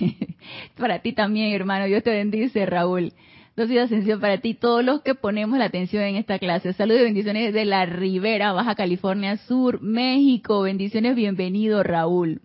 [0.76, 1.86] para ti también, hermano.
[1.86, 3.12] Dios te bendice, Raúl.
[3.58, 6.72] Dosis de ascensión para ti, todos los que ponemos la atención en esta clase.
[6.74, 10.62] Saludos y bendiciones desde la Ribera, Baja California Sur, México.
[10.62, 12.40] Bendiciones, bienvenido, Raúl.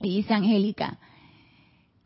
[0.00, 1.00] Y dice Angélica,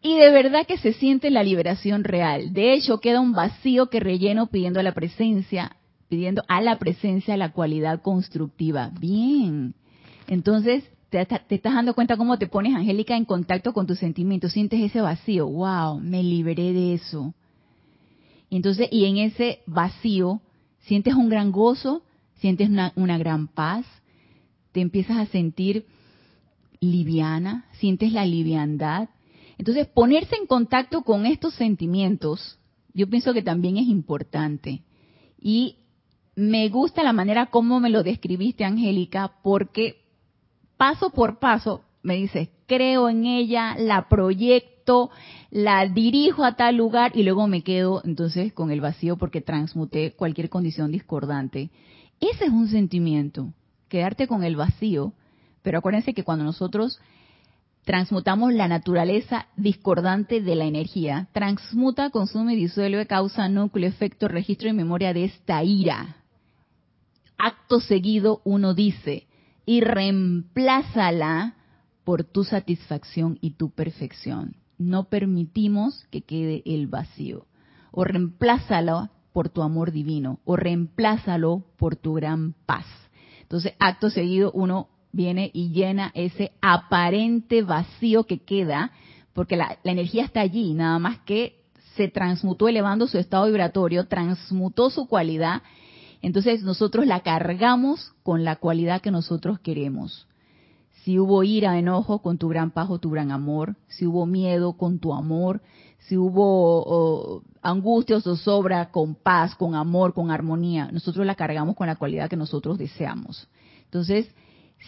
[0.01, 2.55] y de verdad que se siente la liberación real.
[2.55, 5.77] De hecho, queda un vacío que relleno pidiendo a la presencia,
[6.09, 8.93] pidiendo a la presencia la cualidad constructiva.
[8.99, 9.75] Bien.
[10.27, 14.53] Entonces, te, te, estás dando cuenta cómo te pones, Angélica, en contacto con tus sentimientos.
[14.53, 15.47] Sientes ese vacío.
[15.47, 17.35] Wow, me liberé de eso.
[18.51, 20.41] Y entonces, y en ese vacío,
[20.81, 22.03] sientes un gran gozo,
[22.37, 23.85] sientes una, una gran paz,
[24.73, 25.87] te empiezas a sentir
[26.81, 29.09] liviana, sientes la liviandad.
[29.59, 32.59] Entonces, ponerse en contacto con estos sentimientos,
[32.95, 34.83] yo pienso que también es importante.
[35.41, 35.77] Y
[36.37, 40.03] me gusta la manera como me lo describiste, Angélica, porque
[40.77, 44.78] paso por paso me dices, creo en ella, la proyecto,
[45.51, 50.13] la dirijo a tal lugar y luego me quedo entonces con el vacío porque transmuté
[50.13, 51.71] cualquier condición discordante.
[52.21, 53.53] Ese es un sentimiento,
[53.89, 55.13] quedarte con el vacío,
[55.63, 56.99] pero acuérdense que cuando nosotros
[57.85, 64.73] transmutamos la naturaleza discordante de la energía, transmuta, consume, disuelve, causa, núcleo, efecto, registro y
[64.73, 66.17] memoria de esta ira.
[67.39, 69.27] Acto seguido uno dice,
[69.65, 71.55] y reemplázala
[72.05, 77.47] por tu satisfacción y tu perfección no permitimos que quede el vacío.
[77.91, 82.87] O reemplázalo por tu amor divino, o reemplázalo por tu gran paz.
[83.43, 88.93] Entonces, acto seguido, uno viene y llena ese aparente vacío que queda,
[89.33, 91.65] porque la, la energía está allí, nada más que
[91.97, 95.63] se transmutó elevando su estado vibratorio, transmutó su cualidad,
[96.23, 100.28] entonces nosotros la cargamos con la cualidad que nosotros queremos.
[101.09, 103.77] Si hubo ira, enojo, con tu gran paz tu gran amor.
[103.87, 105.63] Si hubo miedo, con tu amor.
[106.01, 110.91] Si hubo angustia o zozobra, con paz, con amor, con armonía.
[110.93, 113.49] Nosotros la cargamos con la cualidad que nosotros deseamos.
[113.85, 114.31] Entonces,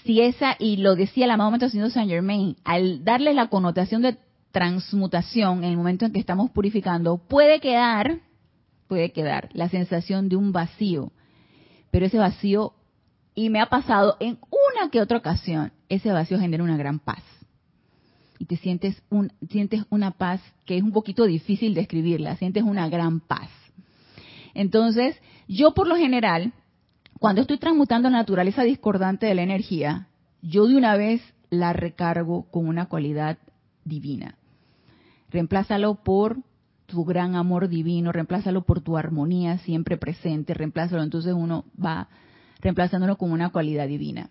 [0.05, 4.19] si esa, y lo decía el amado Maestro Saint Germain, al darle la connotación de
[4.53, 8.21] transmutación en el momento en que estamos purificando, puede quedar,
[8.89, 11.13] puede quedar la sensación de un vacío.
[11.91, 12.75] pero ese vacío,
[13.35, 17.23] y me ha pasado en una que otra ocasión, ese vacío genera una gran paz.
[18.39, 22.63] Y te sientes, un, sientes una paz que es un poquito difícil de escribirla, sientes
[22.63, 23.51] una gran paz.
[24.55, 26.55] Entonces, yo por lo general,
[27.19, 30.09] cuando estoy transmutando la naturaleza discordante de la energía,
[30.41, 33.37] yo de una vez la recargo con una cualidad
[33.85, 34.37] divina.
[35.29, 36.39] Reemplázalo por
[36.87, 42.09] tu gran amor divino, reemplázalo por tu armonía siempre presente, reemplázalo, entonces uno va
[42.61, 44.31] reemplazándolo con una cualidad divina.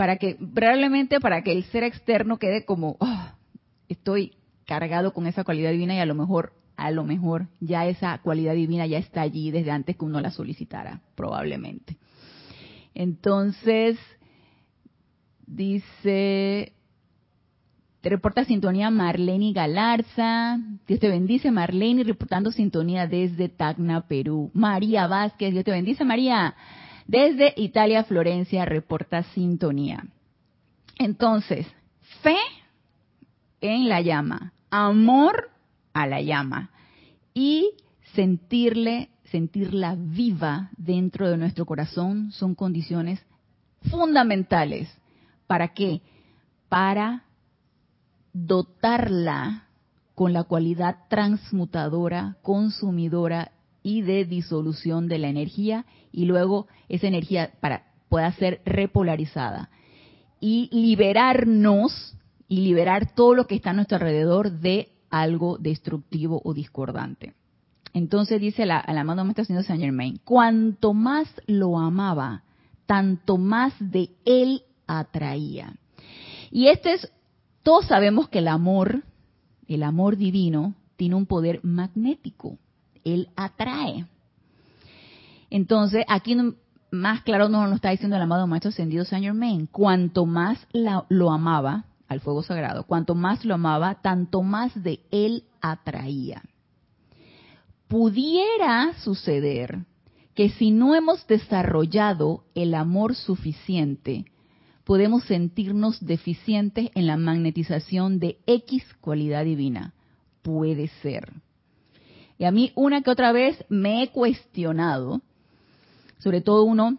[0.00, 3.26] Para que, probablemente para que el ser externo quede como, oh,
[3.86, 4.32] estoy
[4.64, 8.54] cargado con esa cualidad divina y a lo mejor, a lo mejor ya esa cualidad
[8.54, 11.98] divina ya está allí desde antes que uno la solicitara, probablemente.
[12.94, 13.98] Entonces,
[15.46, 16.72] dice,
[18.00, 20.58] te reporta sintonía Marlene Galarza.
[20.88, 24.50] Dios te bendice, Marlene, reportando sintonía desde Tacna, Perú.
[24.54, 26.54] María Vázquez, Dios te bendice, María.
[27.10, 30.06] Desde Italia, Florencia, reporta sintonía.
[30.96, 31.66] Entonces,
[32.22, 32.36] fe
[33.60, 35.50] en la llama, amor
[35.92, 36.70] a la llama
[37.34, 37.72] y
[38.14, 43.20] sentirle, sentirla viva dentro de nuestro corazón son condiciones
[43.90, 44.88] fundamentales.
[45.48, 46.02] ¿Para qué?
[46.68, 47.24] Para
[48.32, 49.64] dotarla
[50.14, 53.50] con la cualidad transmutadora, consumidora
[53.82, 59.70] y de disolución de la energía y luego esa energía para, pueda ser repolarizada
[60.40, 62.16] y liberarnos
[62.48, 67.34] y liberar todo lo que está a nuestro alrededor de algo destructivo o discordante.
[67.92, 72.44] Entonces dice la, la amado Maestro Señor Saint Germain, cuanto más lo amaba,
[72.86, 75.74] tanto más de él atraía.
[76.50, 77.12] Y este es
[77.62, 79.02] todos sabemos que el amor,
[79.68, 82.58] el amor divino, tiene un poder magnético.
[83.04, 84.06] Él atrae.
[85.50, 86.36] Entonces, aquí
[86.90, 89.66] más claro nos lo está diciendo el amado Maestro Ascendido Saint Germain.
[89.66, 90.66] Cuanto más
[91.08, 96.42] lo amaba al fuego sagrado, cuanto más lo amaba, tanto más de él atraía.
[97.86, 99.84] Pudiera suceder
[100.34, 104.24] que si no hemos desarrollado el amor suficiente,
[104.84, 109.94] podemos sentirnos deficientes en la magnetización de X cualidad divina.
[110.42, 111.32] Puede ser.
[112.40, 115.20] Y a mí una que otra vez me he cuestionado,
[116.20, 116.96] sobre todo uno,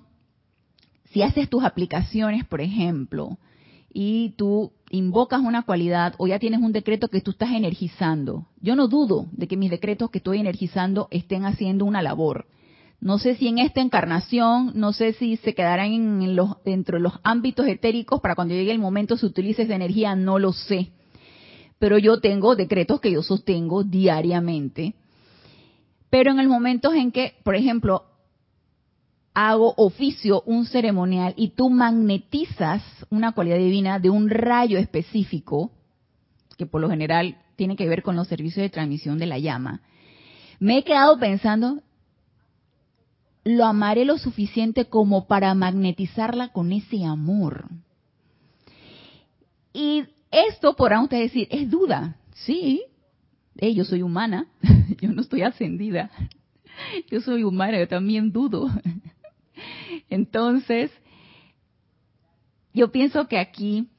[1.05, 3.39] si haces tus aplicaciones, por ejemplo,
[3.91, 8.45] y tú invocas una cualidad o ya tienes un decreto que tú estás energizando.
[8.61, 12.45] Yo no dudo de que mis decretos que estoy energizando estén haciendo una labor.
[12.99, 17.01] No sé si en esta encarnación, no sé si se quedarán en los, dentro de
[17.01, 20.91] los ámbitos etéricos para cuando llegue el momento se utilice esa energía, no lo sé.
[21.79, 24.93] Pero yo tengo decretos que yo sostengo diariamente.
[26.11, 28.03] Pero en el momento en que, por ejemplo,
[29.33, 35.71] hago oficio, un ceremonial, y tú magnetizas una cualidad divina de un rayo específico,
[36.57, 39.81] que por lo general tiene que ver con los servicios de transmisión de la llama,
[40.59, 41.81] me he quedado pensando,
[43.43, 47.69] lo amaré lo suficiente como para magnetizarla con ese amor.
[49.73, 52.17] Y esto podrán ustedes decir, es duda.
[52.33, 52.83] Sí,
[53.55, 54.47] yo soy humana,
[55.01, 56.09] yo no estoy ascendida.
[57.09, 58.69] Yo soy humana, yo también dudo.
[60.09, 60.89] Entonces,
[62.73, 63.89] yo pienso que aquí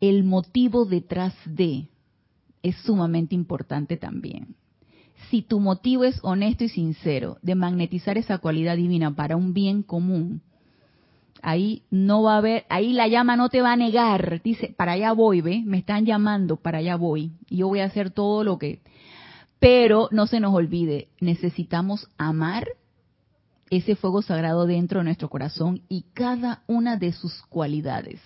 [0.00, 1.88] el motivo detrás de
[2.62, 4.54] es sumamente importante también
[5.30, 9.82] si tu motivo es honesto y sincero de magnetizar esa cualidad divina para un bien
[9.82, 10.42] común,
[11.42, 14.92] ahí no va a haber, ahí la llama no te va a negar, dice, para
[14.92, 18.44] allá voy, ve, me están llamando, para allá voy, y yo voy a hacer todo
[18.44, 18.80] lo que...
[19.64, 22.68] Pero no se nos olvide, necesitamos amar
[23.70, 28.20] ese fuego sagrado dentro de nuestro corazón y cada una de sus cualidades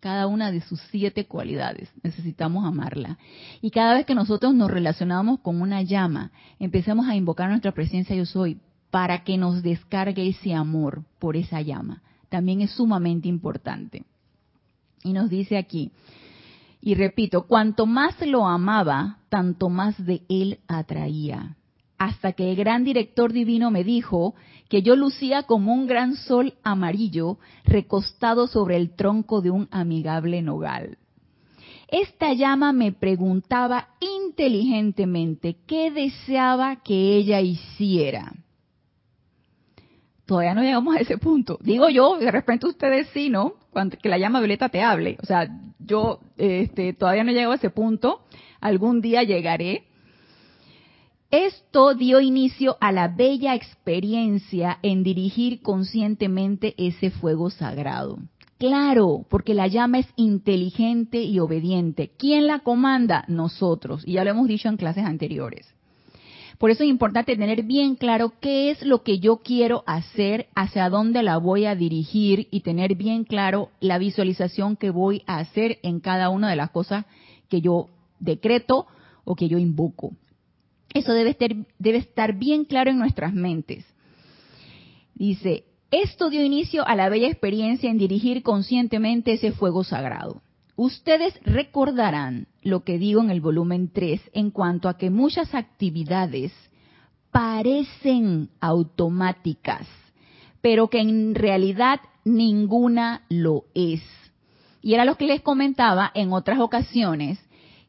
[0.00, 1.90] cada una de sus siete cualidades.
[2.02, 3.16] Necesitamos amarla.
[3.62, 8.14] Y cada vez que nosotros nos relacionamos con una llama, empecemos a invocar nuestra presencia
[8.14, 12.02] yo soy para que nos descargue ese amor por esa llama.
[12.28, 14.04] También es sumamente importante.
[15.02, 15.90] Y nos dice aquí,
[16.86, 21.56] y repito, cuanto más lo amaba, tanto más de él atraía
[21.96, 24.34] hasta que el gran director divino me dijo
[24.68, 30.42] que yo lucía como un gran sol amarillo recostado sobre el tronco de un amigable
[30.42, 30.98] nogal.
[31.88, 38.34] Esta llama me preguntaba inteligentemente qué deseaba que ella hiciera.
[40.26, 41.58] Todavía no llegamos a ese punto.
[41.60, 43.54] Digo yo, de repente ustedes sí, ¿no?
[43.70, 45.18] Cuando, que la llama violeta te hable.
[45.22, 45.48] O sea,
[45.78, 48.22] yo este, todavía no llego a ese punto.
[48.60, 49.84] Algún día llegaré
[51.30, 58.18] Esto dio inicio a la bella experiencia en dirigir conscientemente ese fuego sagrado.
[58.58, 62.12] Claro, porque la llama es inteligente y obediente.
[62.16, 63.24] ¿Quién la comanda?
[63.28, 64.04] Nosotros.
[64.06, 65.73] Y ya lo hemos dicho en clases anteriores.
[66.58, 70.88] Por eso es importante tener bien claro qué es lo que yo quiero hacer, hacia
[70.88, 75.78] dónde la voy a dirigir y tener bien claro la visualización que voy a hacer
[75.82, 77.06] en cada una de las cosas
[77.48, 77.88] que yo
[78.20, 78.86] decreto
[79.24, 80.12] o que yo invoco.
[80.92, 83.84] Eso debe estar, debe estar bien claro en nuestras mentes.
[85.14, 90.43] Dice, esto dio inicio a la bella experiencia en dirigir conscientemente ese fuego sagrado.
[90.76, 96.52] Ustedes recordarán lo que digo en el volumen 3 en cuanto a que muchas actividades
[97.30, 99.86] parecen automáticas,
[100.60, 104.02] pero que en realidad ninguna lo es.
[104.82, 107.38] Y era lo que les comentaba en otras ocasiones,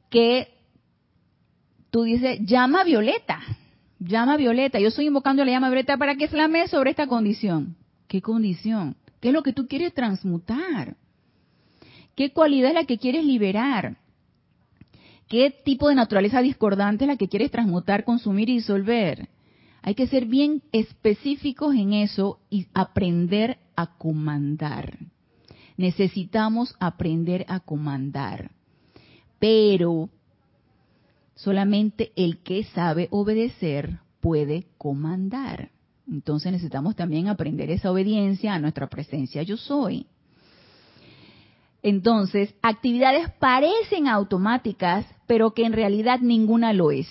[0.09, 0.53] que
[1.89, 3.39] tú dices, llama a Violeta,
[3.99, 7.07] llama a Violeta, yo estoy invocando a la llama Violeta para que flame sobre esta
[7.07, 7.75] condición.
[8.07, 8.95] ¿Qué condición?
[9.19, 10.95] ¿Qué es lo que tú quieres transmutar?
[12.15, 13.97] ¿Qué cualidad es la que quieres liberar?
[15.27, 19.29] ¿Qué tipo de naturaleza discordante es la que quieres transmutar, consumir y disolver?
[19.81, 24.97] Hay que ser bien específicos en eso y aprender a comandar.
[25.77, 28.51] Necesitamos aprender a comandar.
[29.39, 30.09] Pero
[31.35, 35.71] solamente el que sabe obedecer puede comandar.
[36.07, 40.07] Entonces necesitamos también aprender esa obediencia a nuestra presencia yo soy.
[41.85, 47.07] Entonces, actividades parecen automáticas, pero que en realidad ninguna lo es,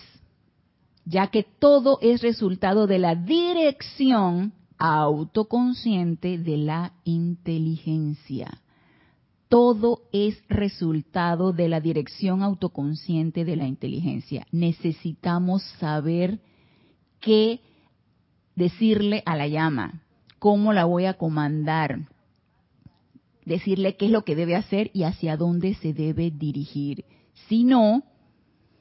[1.05, 8.62] ya que todo es resultado de la dirección autoconsciente de la inteligencia.
[9.49, 14.45] Todo es resultado de la dirección autoconsciente de la inteligencia.
[14.51, 16.41] Necesitamos saber
[17.20, 17.61] qué
[18.57, 20.03] decirle a la llama,
[20.41, 22.09] cómo la voy a comandar,
[23.45, 27.05] decirle qué es lo que debe hacer y hacia dónde se debe dirigir.
[27.49, 28.05] Si no,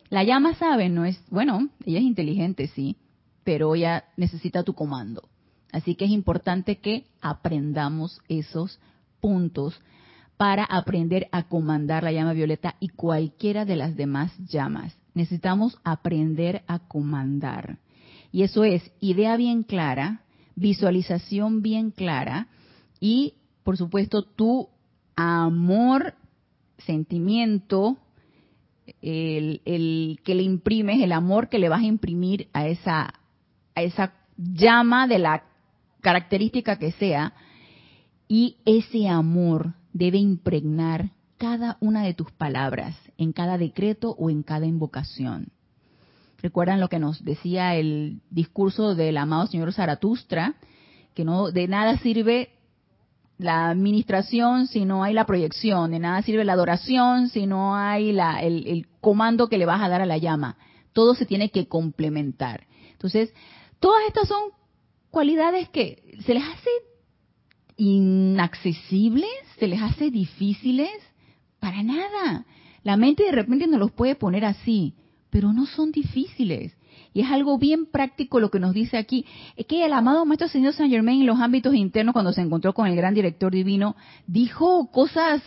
[0.10, 2.98] la llama sabe, no es, bueno, ella es inteligente, sí,
[3.44, 5.30] pero ella necesita tu comando.
[5.72, 8.80] Así que es importante que aprendamos esos
[9.20, 9.80] puntos
[10.38, 14.96] para aprender a comandar la llama violeta y cualquiera de las demás llamas.
[15.14, 17.80] Necesitamos aprender a comandar.
[18.32, 20.22] Y eso es idea bien clara,
[20.56, 22.48] visualización bien clara
[23.00, 24.70] y por supuesto, tu
[25.16, 26.16] amor,
[26.80, 27.98] sentimiento,
[29.02, 33.14] el, que le imprimes, el amor que le vas a imprimir a esa,
[33.76, 35.44] a esa llama de la
[36.02, 37.34] característica que sea,
[38.28, 44.44] y ese amor debe impregnar cada una de tus palabras, en cada decreto o en
[44.44, 45.50] cada invocación.
[46.42, 50.56] ¿Recuerdan lo que nos decía el discurso del amado señor Zaratustra?
[51.14, 52.50] Que no de nada sirve
[53.38, 58.12] la administración si no hay la proyección, de nada sirve la adoración si no hay
[58.12, 60.58] la, el, el, comando que le vas a dar a la llama.
[60.94, 62.68] Todo se tiene que complementar.
[62.92, 63.34] Entonces,
[63.80, 64.42] todas estas son
[65.10, 66.70] cualidades que se les hace
[67.78, 69.30] inaccesibles,
[69.60, 70.92] se les hace difíciles,
[71.60, 72.46] para nada.
[72.84, 74.96] La mente de repente nos los puede poner así,
[75.30, 76.76] pero no son difíciles.
[77.14, 79.26] Y es algo bien práctico lo que nos dice aquí.
[79.56, 82.74] Es que el amado Maestro Señor Saint Germain en los ámbitos internos, cuando se encontró
[82.74, 83.96] con el gran director divino,
[84.26, 85.42] dijo cosas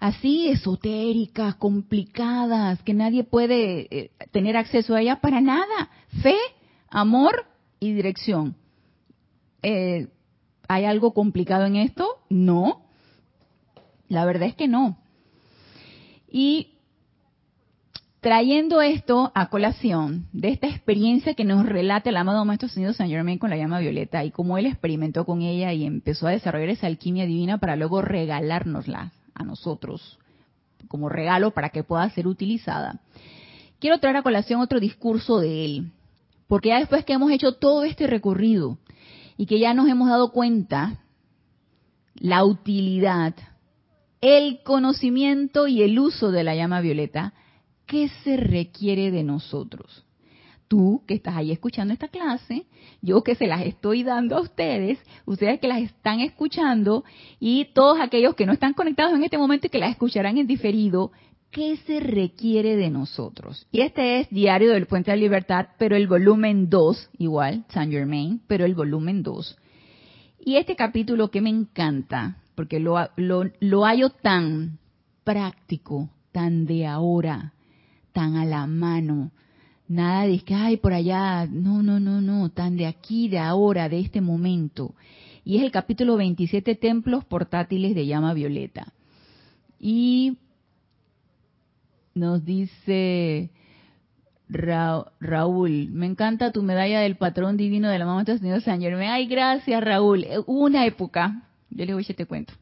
[0.00, 5.90] así esotéricas, complicadas, que nadie puede eh, tener acceso a ellas para nada.
[6.22, 6.36] Fe,
[6.90, 7.46] amor
[7.78, 8.56] y dirección.
[9.62, 10.08] Eh,
[10.66, 12.08] ¿Hay algo complicado en esto?
[12.28, 12.82] No.
[14.08, 14.98] La verdad es que no.
[16.28, 16.71] Y
[18.22, 23.08] trayendo esto a colación de esta experiencia que nos relata el amado Maestro Señor San
[23.08, 26.68] Germain con la llama violeta y cómo él experimentó con ella y empezó a desarrollar
[26.68, 30.20] esa alquimia divina para luego regalárnosla a nosotros
[30.86, 33.00] como regalo para que pueda ser utilizada.
[33.80, 35.90] Quiero traer a colación otro discurso de él,
[36.46, 38.78] porque ya después que hemos hecho todo este recorrido
[39.36, 41.00] y que ya nos hemos dado cuenta
[42.14, 43.34] la utilidad,
[44.20, 47.32] el conocimiento y el uso de la llama violeta,
[47.86, 50.04] ¿qué se requiere de nosotros?
[50.68, 52.64] Tú que estás ahí escuchando esta clase,
[53.02, 57.04] yo que se las estoy dando a ustedes, ustedes que las están escuchando
[57.38, 60.46] y todos aquellos que no están conectados en este momento y que las escucharán en
[60.46, 61.12] diferido,
[61.50, 63.66] ¿qué se requiere de nosotros?
[63.70, 67.92] Y este es Diario del Puente de la Libertad, pero el volumen 2, igual, Saint
[67.92, 69.58] Germain, pero el volumen 2.
[70.44, 74.78] Y este capítulo que me encanta, porque lo, lo, lo hallo tan
[75.22, 77.52] práctico, tan de ahora,
[78.12, 79.30] tan a la mano,
[79.92, 83.90] Nada de que, ay, por allá, no, no, no, no, tan de aquí, de ahora,
[83.90, 84.94] de este momento.
[85.44, 88.94] Y es el capítulo 27, Templos Portátiles de Llama Violeta.
[89.78, 90.38] Y
[92.14, 93.50] nos dice
[94.48, 99.08] Raúl, me encanta tu medalla del patrón divino de la mamá de Señor San Germán.
[99.08, 100.24] Ay, gracias Raúl.
[100.24, 102.54] Eh, hubo una época, yo les voy a echar este cuento.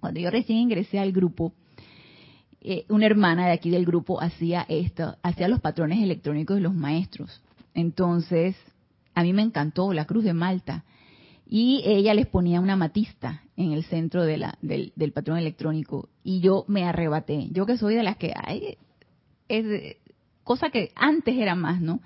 [0.00, 1.52] Cuando yo recién ingresé al grupo,
[2.64, 6.74] eh, una hermana de aquí del grupo hacía esto, hacía los patrones electrónicos de los
[6.74, 7.42] maestros.
[7.74, 8.56] Entonces,
[9.14, 10.84] a mí me encantó la Cruz de Malta.
[11.46, 16.08] Y ella les ponía una matista en el centro de la, del, del patrón electrónico.
[16.24, 17.48] Y yo me arrebaté.
[17.50, 18.78] Yo que soy de las que, ay,
[19.48, 19.96] es
[20.44, 22.00] cosa que antes era más, ¿no?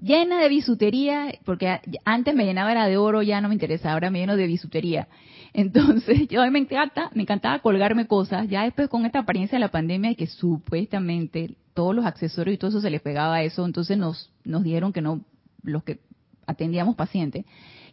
[0.00, 4.10] Llena de bisutería, porque antes me llenaba era de oro, ya no me interesaba, ahora
[4.10, 5.08] me lleno de bisutería.
[5.56, 9.70] Entonces, yo me encanta, me encantaba colgarme cosas, ya después con esta apariencia de la
[9.70, 13.96] pandemia que supuestamente todos los accesorios y todo eso se les pegaba a eso, entonces
[13.96, 15.22] nos, nos dieron que no,
[15.62, 16.00] los que
[16.46, 17.46] atendíamos pacientes,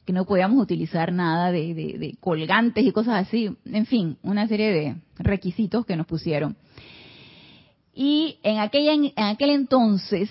[0.03, 4.45] que no podíamos utilizar nada de, de, de colgantes y cosas así, en fin, una
[4.49, 6.57] serie de requisitos que nos pusieron.
[7.93, 10.29] Y en, aquella, en aquel entonces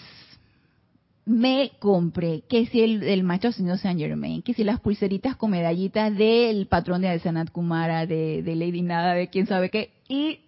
[1.25, 5.51] me compré, que si el, el maestro señor Saint Germain, que si las pulseritas con
[5.51, 10.41] medallitas del patrón de Adesanat Kumara, de, de Lady Nada, de quién sabe qué, y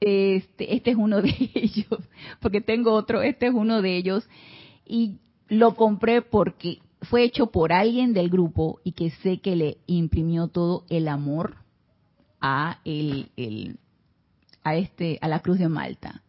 [0.00, 2.00] este, este es uno de ellos,
[2.40, 4.28] porque tengo otro, este es uno de ellos,
[4.84, 5.18] y
[5.48, 10.48] lo compré porque fue hecho por alguien del grupo y que sé que le imprimió
[10.48, 11.56] todo el amor
[12.40, 13.78] a el, el,
[14.64, 16.22] a este a la Cruz de Malta.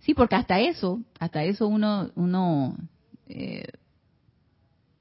[0.00, 2.76] Sí, porque hasta eso, hasta eso uno uno
[3.28, 3.64] eh,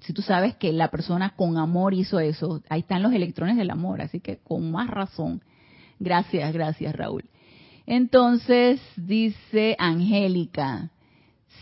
[0.02, 3.70] si tú sabes que la persona con amor hizo eso, ahí están los electrones del
[3.70, 5.44] amor, así que con más razón.
[6.00, 7.26] Gracias, gracias Raúl.
[7.86, 10.92] Entonces dice Angélica,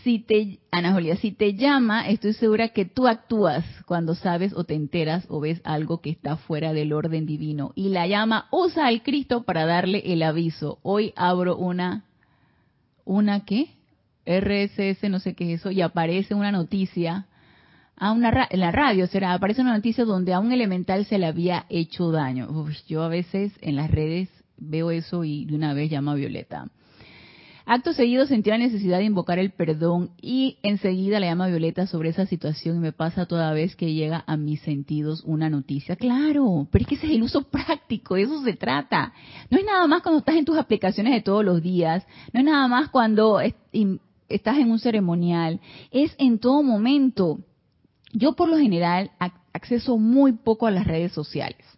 [0.02, 4.64] si te, Ana Julia, si te llama, estoy segura que tú actúas cuando sabes o
[4.64, 7.72] te enteras o ves algo que está fuera del orden divino.
[7.74, 10.78] Y la llama usa al Cristo para darle el aviso.
[10.82, 12.04] Hoy abro una,
[13.08, 13.70] ¿una qué?
[14.26, 17.26] RSS, no sé qué es eso, y aparece una noticia,
[17.96, 21.26] a una en la radio será, aparece una noticia donde a un elemental se le
[21.26, 22.48] había hecho daño.
[22.86, 24.28] yo a veces en las redes
[24.58, 26.66] veo eso y de una vez llamo a Violeta
[27.70, 32.08] Acto seguido sentí la necesidad de invocar el perdón y enseguida la llama Violeta sobre
[32.08, 35.94] esa situación y me pasa toda vez que llega a mis sentidos una noticia.
[35.94, 39.12] Claro, pero es que ese es el uso práctico, de eso se trata.
[39.50, 42.46] No es nada más cuando estás en tus aplicaciones de todos los días, no es
[42.46, 45.60] nada más cuando estás en un ceremonial,
[45.90, 47.40] es en todo momento.
[48.14, 49.10] Yo por lo general
[49.52, 51.77] acceso muy poco a las redes sociales.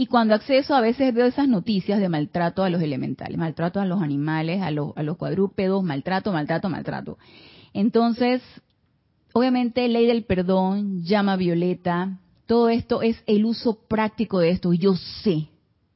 [0.00, 3.84] Y cuando acceso a veces veo esas noticias de maltrato a los elementales, maltrato a
[3.84, 7.18] los animales, a los, a los cuadrúpedos, maltrato, maltrato, maltrato.
[7.74, 8.40] Entonces,
[9.32, 14.72] obviamente, ley del perdón, llama violeta, todo esto es el uso práctico de esto.
[14.72, 15.48] Yo sé,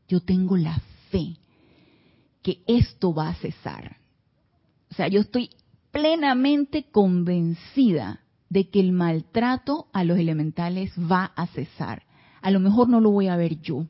[0.09, 0.81] yo tengo la
[1.13, 1.37] fe
[2.43, 3.99] que esto va a cesar.
[4.91, 5.51] O sea, yo estoy
[5.93, 12.03] plenamente convencida de que el maltrato a los elementales va a cesar
[12.43, 13.87] a lo mejor no lo voy a ver yo.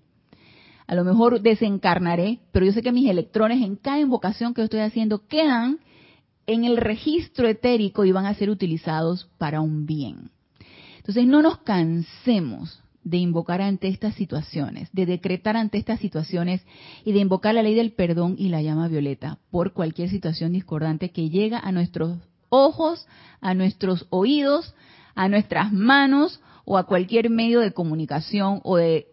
[0.86, 4.80] A lo mejor desencarnaré, pero yo sé que mis electrones en cada invocación que estoy
[4.80, 5.78] haciendo quedan
[6.46, 10.30] en el registro etérico y van a ser utilizados para un bien.
[10.98, 16.64] Entonces no nos cansemos de invocar ante estas situaciones, de decretar ante estas situaciones
[17.04, 21.10] y de invocar la ley del perdón y la llama violeta por cualquier situación discordante
[21.10, 22.18] que llega a nuestros
[22.48, 23.06] ojos,
[23.40, 24.74] a nuestros oídos,
[25.14, 29.11] a nuestras manos o a cualquier medio de comunicación o de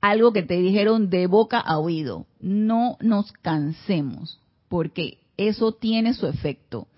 [0.00, 2.26] algo que te dijeron de boca a oído.
[2.40, 6.88] No nos cansemos, porque eso tiene su efecto.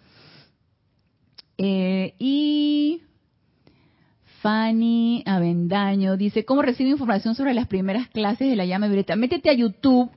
[1.58, 3.02] Eh, y
[4.40, 9.16] Fanny Avendaño dice, ¿cómo recibo información sobre las primeras clases de la llama violeta?
[9.16, 10.10] Métete a YouTube.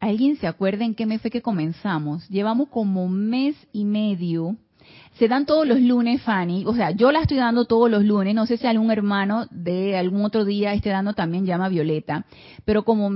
[0.00, 2.28] ¿Alguien se acuerda en qué mes fue que comenzamos?
[2.28, 4.56] Llevamos como mes y medio
[5.18, 6.64] se dan todos los lunes, Fanny.
[6.64, 8.34] O sea, yo la estoy dando todos los lunes.
[8.34, 12.24] No sé si algún hermano de algún otro día esté dando también llama Violeta.
[12.64, 13.10] Pero como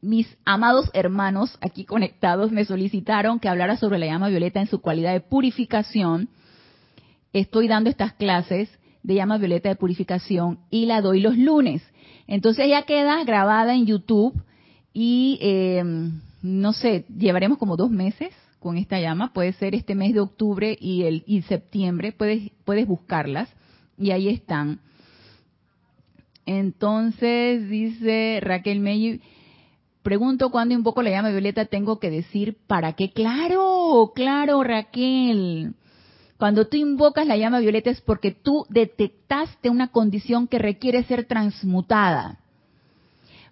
[0.00, 4.80] mis amados hermanos aquí conectados me solicitaron que hablara sobre la llama Violeta en su
[4.80, 6.30] cualidad de purificación,
[7.32, 8.70] estoy dando estas clases
[9.02, 11.82] de llama Violeta de purificación y la doy los lunes.
[12.26, 14.40] Entonces ya queda grabada en YouTube
[14.94, 15.82] y eh,
[16.42, 20.76] no sé, llevaremos como dos meses con esta llama, puede ser este mes de octubre
[20.80, 23.48] y el y septiembre, puedes, puedes buscarlas
[23.96, 24.80] y ahí están.
[26.46, 29.20] Entonces dice Raquel May,
[30.08, 33.10] Pregunto cuándo invoco la llama violeta, tengo que decir para qué.
[33.10, 35.74] Claro, claro, Raquel.
[36.38, 41.26] Cuando tú invocas la llama violeta es porque tú detectaste una condición que requiere ser
[41.26, 42.38] transmutada.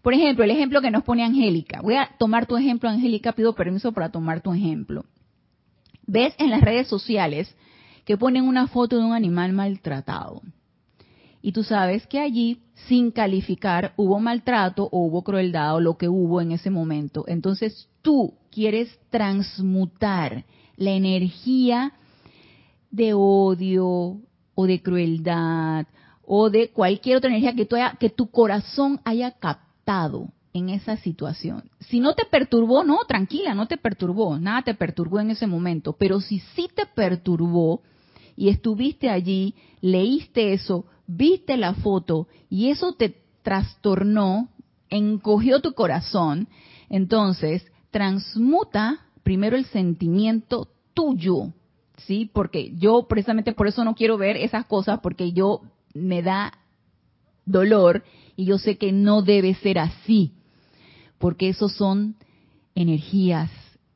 [0.07, 1.81] Por ejemplo, el ejemplo que nos pone Angélica.
[1.83, 5.05] Voy a tomar tu ejemplo, Angélica, pido permiso para tomar tu ejemplo.
[6.07, 7.53] Ves en las redes sociales
[8.05, 10.43] que ponen una foto de un animal maltratado.
[11.43, 16.09] Y tú sabes que allí, sin calificar, hubo maltrato o hubo crueldad o lo que
[16.09, 17.25] hubo en ese momento.
[17.27, 20.45] Entonces tú quieres transmutar
[20.77, 21.95] la energía
[22.93, 24.21] de odio
[24.55, 25.87] o de crueldad
[26.25, 27.67] o de cualquier otra energía que,
[27.99, 29.66] que tu corazón haya captado
[30.53, 31.70] en esa situación.
[31.80, 35.93] Si no te perturbó, no, tranquila, no te perturbó, nada te perturbó en ese momento,
[35.93, 37.82] pero si sí te perturbó
[38.37, 44.49] y estuviste allí, leíste eso, viste la foto y eso te trastornó,
[44.89, 46.49] encogió tu corazón,
[46.89, 51.53] entonces transmuta primero el sentimiento tuyo,
[51.99, 52.30] ¿sí?
[52.32, 55.62] Porque yo precisamente por eso no quiero ver esas cosas porque yo
[55.95, 56.53] me da
[57.45, 58.03] dolor
[58.37, 60.32] y yo sé que no debe ser así
[61.18, 62.16] porque esos son
[62.74, 63.51] energías,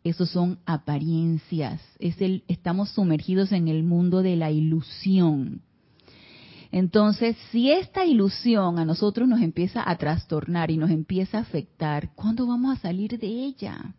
[0.05, 5.63] esos son apariencias, es el, estamos sumergidos en el mundo de la ilusión.
[6.73, 12.15] Entonces, si esta ilusión a nosotros nos empieza a trastornar y nos empieza a afectar,
[12.15, 13.95] ¿cuándo vamos a salir de ella?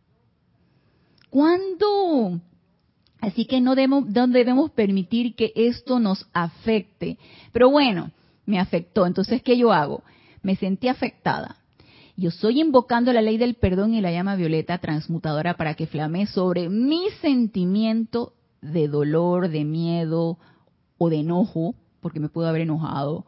[1.29, 2.39] ¿Cuándo?
[3.19, 7.19] Así que no debemos, no debemos permitir que esto nos afecte.
[7.51, 8.11] Pero bueno,
[8.45, 9.05] me afectó.
[9.05, 10.01] Entonces, ¿qué yo hago?
[10.41, 11.57] Me sentí afectada.
[12.17, 16.27] Yo estoy invocando la ley del perdón y la llama violeta transmutadora para que flame
[16.27, 20.37] sobre mi sentimiento de dolor, de miedo
[20.97, 23.25] o de enojo, porque me puedo haber enojado,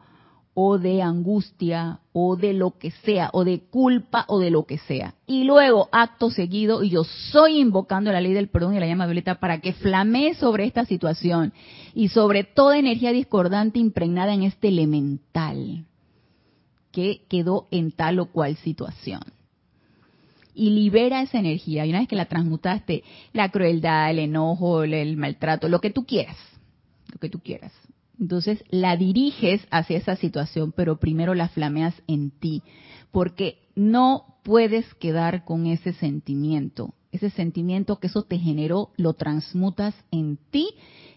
[0.54, 4.78] o de angustia, o de lo que sea, o de culpa, o de lo que
[4.78, 5.14] sea.
[5.26, 9.06] Y luego, acto seguido, y yo soy invocando la ley del perdón y la llama
[9.06, 11.52] violeta para que flame sobre esta situación
[11.94, 15.84] y sobre toda energía discordante impregnada en este elemental
[16.94, 19.20] que quedó en tal o cual situación.
[20.54, 21.84] Y libera esa energía.
[21.84, 26.06] Y una vez que la transmutaste, la crueldad, el enojo, el, maltrato, lo que tú
[26.06, 26.36] quieras,
[27.12, 27.72] lo que tú quieras.
[28.20, 32.62] Entonces la diriges hacia esa situación, pero primero la flameas en ti,
[33.10, 36.94] porque no puedes quedar con ese sentimiento.
[37.10, 40.68] Ese sentimiento que eso te generó, lo transmutas en ti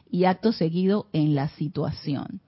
[0.10, 2.42] y acto seguido en la situación.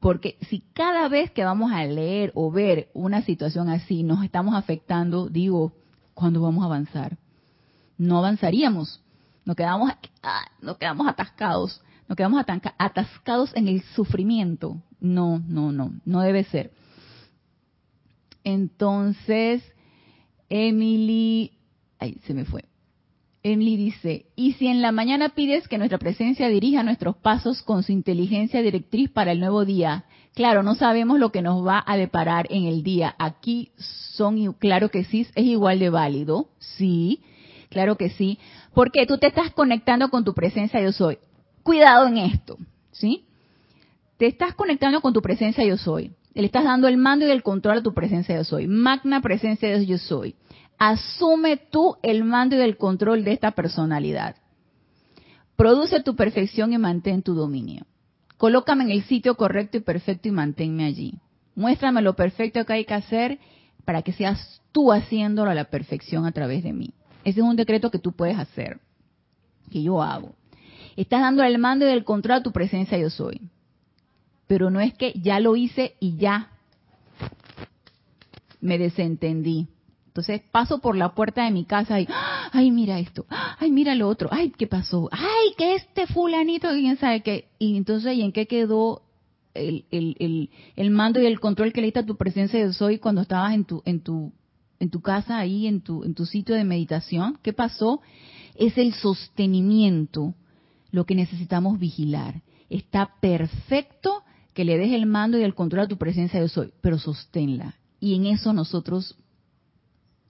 [0.00, 4.54] Porque si cada vez que vamos a leer o ver una situación así nos estamos
[4.54, 5.72] afectando, digo,
[6.14, 7.16] ¿cuándo vamos a avanzar?
[7.96, 9.02] No avanzaríamos.
[9.44, 11.80] Nos quedamos, ah, nos quedamos atascados.
[12.06, 12.44] Nos quedamos
[12.78, 14.82] atascados en el sufrimiento.
[15.00, 16.72] No, no, no, no debe ser.
[18.44, 19.62] Entonces,
[20.48, 21.52] Emily,
[21.98, 22.64] ay, se me fue.
[23.52, 27.82] Emily dice, y si en la mañana pides que nuestra presencia dirija nuestros pasos con
[27.82, 31.96] su inteligencia directriz para el nuevo día, claro, no sabemos lo que nos va a
[31.96, 33.14] deparar en el día.
[33.18, 37.20] Aquí son, claro que sí, es igual de válido, sí,
[37.70, 38.38] claro que sí,
[38.74, 41.18] porque tú te estás conectando con tu presencia yo soy.
[41.62, 42.56] Cuidado en esto,
[42.92, 43.24] ¿sí?
[44.16, 46.12] Te estás conectando con tu presencia yo soy.
[46.34, 48.66] Le estás dando el mando y el control a tu presencia yo soy.
[48.66, 50.34] Magna presencia de yo soy
[50.78, 54.36] Asume tú el mando y el control de esta personalidad.
[55.56, 57.84] Produce tu perfección y mantén tu dominio.
[58.36, 61.18] Colócame en el sitio correcto y perfecto y manténme allí.
[61.56, 63.40] Muéstrame lo perfecto que hay que hacer
[63.84, 66.94] para que seas tú haciéndolo a la perfección a través de mí.
[67.24, 68.78] Ese es un decreto que tú puedes hacer,
[69.72, 70.34] que yo hago.
[70.94, 73.40] Estás dando el mando y el control a tu presencia yo soy.
[74.46, 76.52] Pero no es que ya lo hice y ya
[78.60, 79.66] me desentendí.
[80.18, 82.08] Entonces paso por la puerta de mi casa y,
[82.50, 85.08] ay, mira esto, ay, mira lo otro, ay, ¿qué pasó?
[85.12, 87.48] Ay, que este fulanito, quién sabe qué.
[87.60, 89.02] Y entonces, ¿y en qué quedó
[89.54, 92.98] el, el, el, mando y el control que le diste a tu presencia de soy
[92.98, 94.32] cuando estabas en tu, en tu,
[94.80, 97.38] en tu casa, ahí, en tu, en tu sitio de meditación?
[97.40, 98.00] ¿Qué pasó?
[98.56, 100.34] Es el sostenimiento
[100.90, 102.42] lo que necesitamos vigilar.
[102.70, 106.72] Está perfecto que le des el mando y el control a tu presencia de soy,
[106.80, 107.76] pero sosténla.
[108.00, 109.16] Y en eso nosotros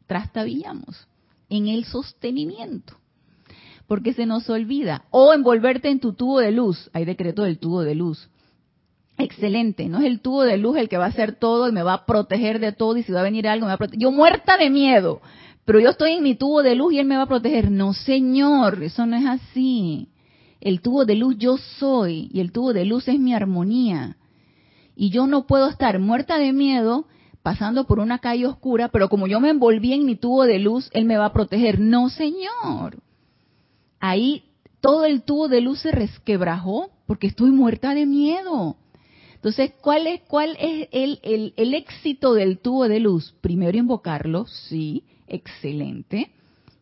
[0.09, 1.07] trastabillamos
[1.49, 2.95] en el sostenimiento.
[3.87, 5.05] Porque se nos olvida.
[5.11, 6.91] O envolverte en tu tubo de luz.
[6.93, 8.29] Hay decreto del tubo de luz.
[9.17, 9.89] Excelente.
[9.89, 11.95] No es el tubo de luz el que va a hacer todo y me va
[11.95, 14.03] a proteger de todo y si va a venir algo me va a proteger.
[14.03, 15.21] Yo muerta de miedo.
[15.65, 17.71] Pero yo estoy en mi tubo de luz y él me va a proteger.
[17.71, 18.83] No, señor.
[18.83, 20.09] Eso no es así.
[20.61, 24.17] El tubo de luz yo soy y el tubo de luz es mi armonía.
[24.97, 27.07] Y yo no puedo estar muerta de miedo
[27.49, 30.91] pasando por una calle oscura, pero como yo me envolví en mi tubo de luz,
[30.93, 31.81] él me va a proteger.
[31.81, 32.99] No, señor.
[34.01, 34.43] Ahí
[34.83, 38.77] todo el tubo de luz se resquebrajó porque estoy muerta de miedo.
[39.37, 43.35] Entonces, ¿cuál es, cuál es el, éxito del tubo de luz?
[43.41, 46.31] Primero invocarlo, sí, excelente,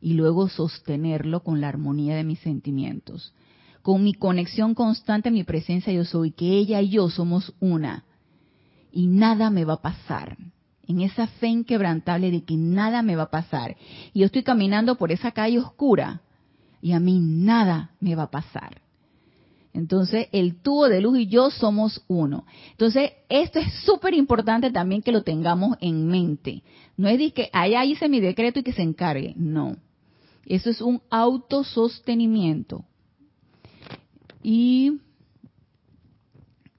[0.00, 3.32] y luego sostenerlo con la armonía de mis sentimientos,
[3.82, 8.02] con mi conexión constante mi presencia yo soy, que ella y yo somos una,
[8.90, 10.36] y nada me va a pasar.
[10.89, 13.76] En esa fe inquebrantable de que nada me va a pasar.
[14.12, 16.22] Y yo estoy caminando por esa calle oscura
[16.80, 18.80] y a mí nada me va a pasar.
[19.76, 22.47] Entonces, el tubo de luz y yo somos uno.
[22.70, 26.62] Entonces, esto es súper importante también que lo tengamos en mente.
[26.97, 29.34] No es de que allá hice mi decreto y que se encargue.
[29.37, 29.76] No.
[30.47, 32.84] Eso es un autosostenimiento.
[34.43, 35.01] Y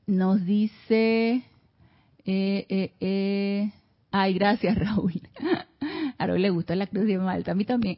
[0.07, 1.43] nos dice,
[2.25, 3.71] eh, eh, eh,
[4.11, 5.21] ay, gracias Raúl.
[6.17, 7.97] A Raúl le gusta la cruz de Malta, a mí también.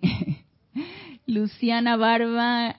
[1.29, 2.75] Luciana Barba,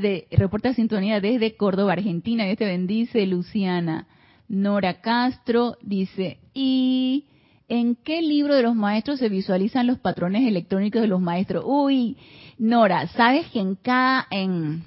[0.00, 2.44] de, reporta sintonía desde Córdoba, Argentina.
[2.44, 4.08] Dios te bendice, Luciana.
[4.48, 7.26] Nora Castro dice, ¿y
[7.68, 11.64] en qué libro de los maestros se visualizan los patrones electrónicos de los maestros?
[11.66, 12.16] Uy,
[12.58, 14.82] Nora, sabes que en cada, en,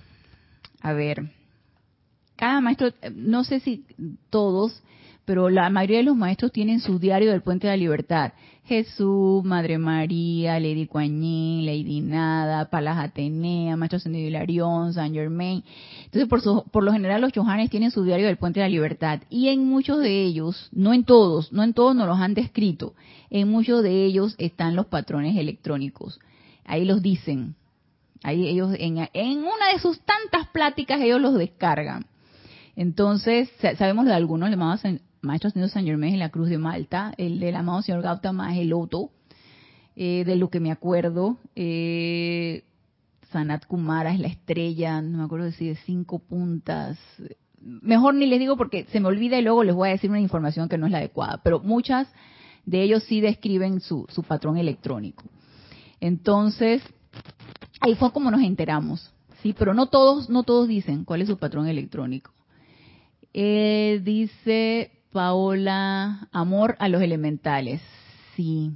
[0.82, 1.32] a ver,
[2.36, 3.86] cada maestro, no sé si
[4.30, 4.84] todos,
[5.28, 8.32] pero la mayoría de los maestros tienen su diario del Puente de la Libertad.
[8.64, 15.66] Jesús, Madre María, Lady Coañín, Lady Nada, Palas Atenea, Maestro Ascendido Hilarión, San Germain.
[16.06, 19.20] Entonces, por, por lo general, los chohanes tienen su diario del Puente de la Libertad.
[19.30, 22.94] Y en muchos de ellos, no en todos, no en todos nos los han descrito,
[23.30, 26.22] en muchos de ellos están los patrones electrónicos.
[26.64, 27.56] Ahí los dicen.
[28.24, 32.06] Ahí ellos, en, en una de sus tantas pláticas, ellos los descargan.
[32.78, 34.86] Entonces, sabemos de algunos llamados
[35.28, 38.62] Maestro Señor San Germán en la Cruz de Malta, el del amado Señor Gautama es
[38.62, 39.12] el Loto,
[39.96, 41.38] eh, de lo que me acuerdo.
[41.54, 42.64] Eh,
[43.32, 46.98] Sanat Kumara es la estrella, no me acuerdo si de cinco puntas.
[47.60, 50.22] Mejor ni les digo porque se me olvida y luego les voy a decir una
[50.22, 52.08] información que no es la adecuada, pero muchas
[52.66, 55.26] de ellos sí describen su, su patrón electrónico.
[56.00, 56.82] Entonces,
[57.82, 61.38] ahí fue como nos enteramos, sí, pero no todos, no todos dicen cuál es su
[61.38, 62.32] patrón electrónico.
[63.34, 67.82] Eh, dice Paola, amor a los elementales.
[68.36, 68.70] Sí,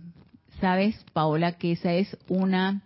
[0.60, 2.82] sabes, Paola, que esa es una,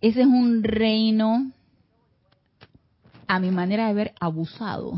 [0.00, 1.50] ese es un reino,
[3.26, 4.92] a mi manera de ver, abusado.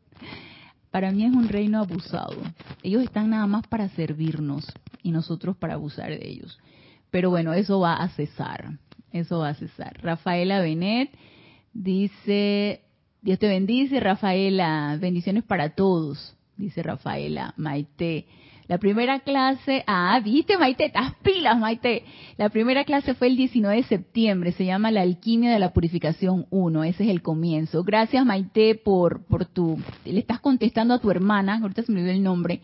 [0.90, 2.38] para mí es un reino abusado.
[2.82, 4.64] Ellos están nada más para servirnos
[5.02, 6.58] y nosotros para abusar de ellos.
[7.10, 8.78] Pero bueno, eso va a cesar.
[9.10, 9.98] Eso va a cesar.
[10.02, 11.10] Rafaela Benet
[11.74, 12.80] dice,
[13.20, 18.26] Dios te bendice, Rafaela, bendiciones para todos dice Rafaela, Maite.
[18.68, 22.04] La primera clase, ah, viste Maite, estás pilas Maite.
[22.36, 26.46] La primera clase fue el 19 de septiembre, se llama La alquimia de la purificación
[26.50, 27.82] 1, ese es el comienzo.
[27.82, 32.14] Gracias Maite por, por tu, le estás contestando a tu hermana, ahorita se me olvidó
[32.14, 32.60] el nombre,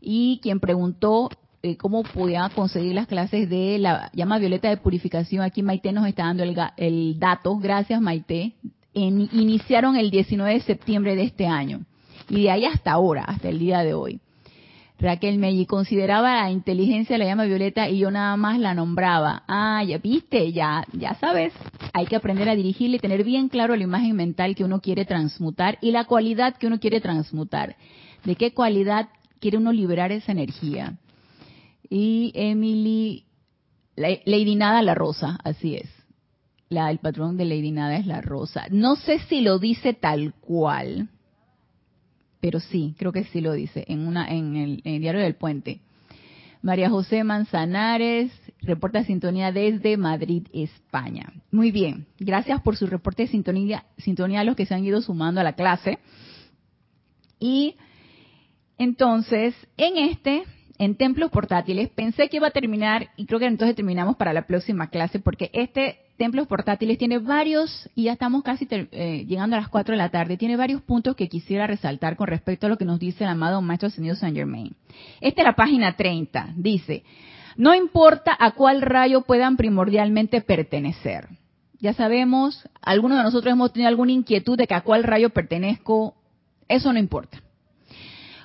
[0.00, 1.30] y quien preguntó
[1.62, 5.42] eh, cómo podía conseguir las clases de la llama violeta de purificación.
[5.42, 7.56] Aquí Maite nos está dando el, el dato.
[7.58, 8.54] Gracias Maite.
[8.94, 11.84] En, iniciaron el 19 de septiembre de este año
[12.30, 14.20] y de ahí hasta ahora, hasta el día de hoy.
[15.00, 19.44] Raquel Melli consideraba la inteligencia la llama violeta y yo nada más la nombraba.
[19.48, 21.54] Ah, ya viste, ya, ya sabes.
[21.94, 25.06] Hay que aprender a dirigirle y tener bien claro la imagen mental que uno quiere
[25.06, 27.76] transmutar y la cualidad que uno quiere transmutar.
[28.24, 29.08] ¿De qué cualidad
[29.40, 30.98] quiere uno liberar esa energía?
[31.88, 33.24] Y Emily,
[33.96, 35.88] Lady Nada la rosa, así es.
[36.68, 38.66] La, el patrón de Lady Nada es la rosa.
[38.70, 41.08] No sé si lo dice tal cual,
[42.40, 45.80] pero sí, creo que sí lo dice en, una, en, el, diario del puente.
[46.62, 48.30] María José Manzanares
[48.60, 51.32] reporta sintonía desde Madrid, España.
[51.50, 55.00] Muy bien, gracias por su reporte de sintonía, sintonía a los que se han ido
[55.00, 55.98] sumando a la clase.
[57.38, 57.76] Y
[58.76, 60.44] entonces, en este,
[60.80, 64.46] en templos portátiles, pensé que iba a terminar, y creo que entonces terminamos para la
[64.46, 69.60] próxima clase, porque este templos portátiles tiene varios, y ya estamos casi eh, llegando a
[69.60, 72.78] las 4 de la tarde, tiene varios puntos que quisiera resaltar con respecto a lo
[72.78, 74.74] que nos dice el amado Maestro Ascendido Saint Germain.
[75.20, 77.04] Esta es la página 30, dice,
[77.56, 81.28] no importa a cuál rayo puedan primordialmente pertenecer.
[81.78, 86.14] Ya sabemos, algunos de nosotros hemos tenido alguna inquietud de que a cuál rayo pertenezco,
[86.68, 87.42] eso no importa.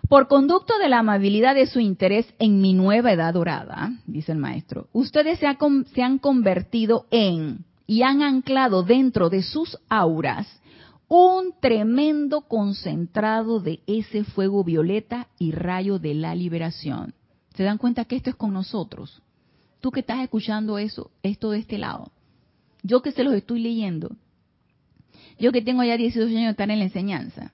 [0.07, 4.37] Por conducto de la amabilidad de su interés en mi nueva edad dorada, dice el
[4.37, 5.47] maestro, ustedes se,
[6.01, 10.47] han convertido en y han anclado dentro de sus auras
[11.07, 17.13] un tremendo concentrado de ese fuego violeta y rayo de la liberación.
[17.55, 19.21] Se dan cuenta que esto es con nosotros.
[19.81, 22.11] Tú que estás escuchando eso, esto de este lado.
[22.83, 24.15] Yo que se los estoy leyendo.
[25.39, 27.53] Yo que tengo ya 18 años de estar en la enseñanza.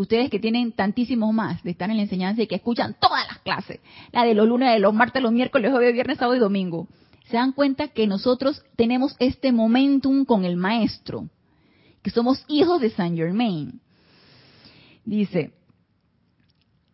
[0.00, 3.38] Ustedes que tienen tantísimos más de estar en la enseñanza y que escuchan todas las
[3.40, 3.80] clases.
[4.12, 6.88] La de los lunes, de los martes, los miércoles, jueves, viernes, sábado y domingo.
[7.26, 11.28] Se dan cuenta que nosotros tenemos este momentum con el maestro.
[12.00, 13.78] Que somos hijos de Saint Germain.
[15.04, 15.52] Dice,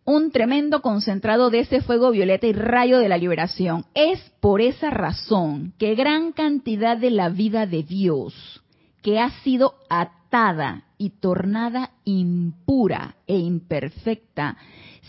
[0.04, 3.86] un tremendo concentrado de ese fuego violeta y rayo de la liberación.
[3.94, 8.64] Es por esa razón que gran cantidad de la vida de Dios
[9.00, 9.76] que ha sido
[10.98, 14.56] y tornada impura e imperfecta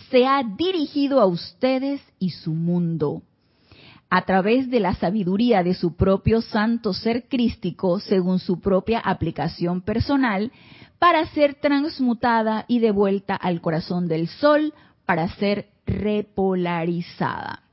[0.09, 3.23] se ha dirigido a ustedes y su mundo
[4.09, 9.81] a través de la sabiduría de su propio santo ser crístico según su propia aplicación
[9.81, 10.51] personal
[10.97, 14.73] para ser transmutada y devuelta al corazón del sol
[15.05, 17.63] para ser repolarizada.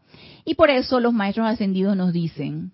[0.45, 2.72] Y por eso los maestros ascendidos nos dicen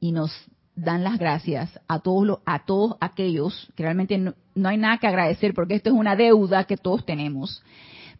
[0.00, 0.32] y nos
[0.76, 5.06] dan las gracias a todos a todos aquellos que realmente no, no, hay nada que
[5.06, 7.62] agradecer porque esto es una deuda que todos tenemos,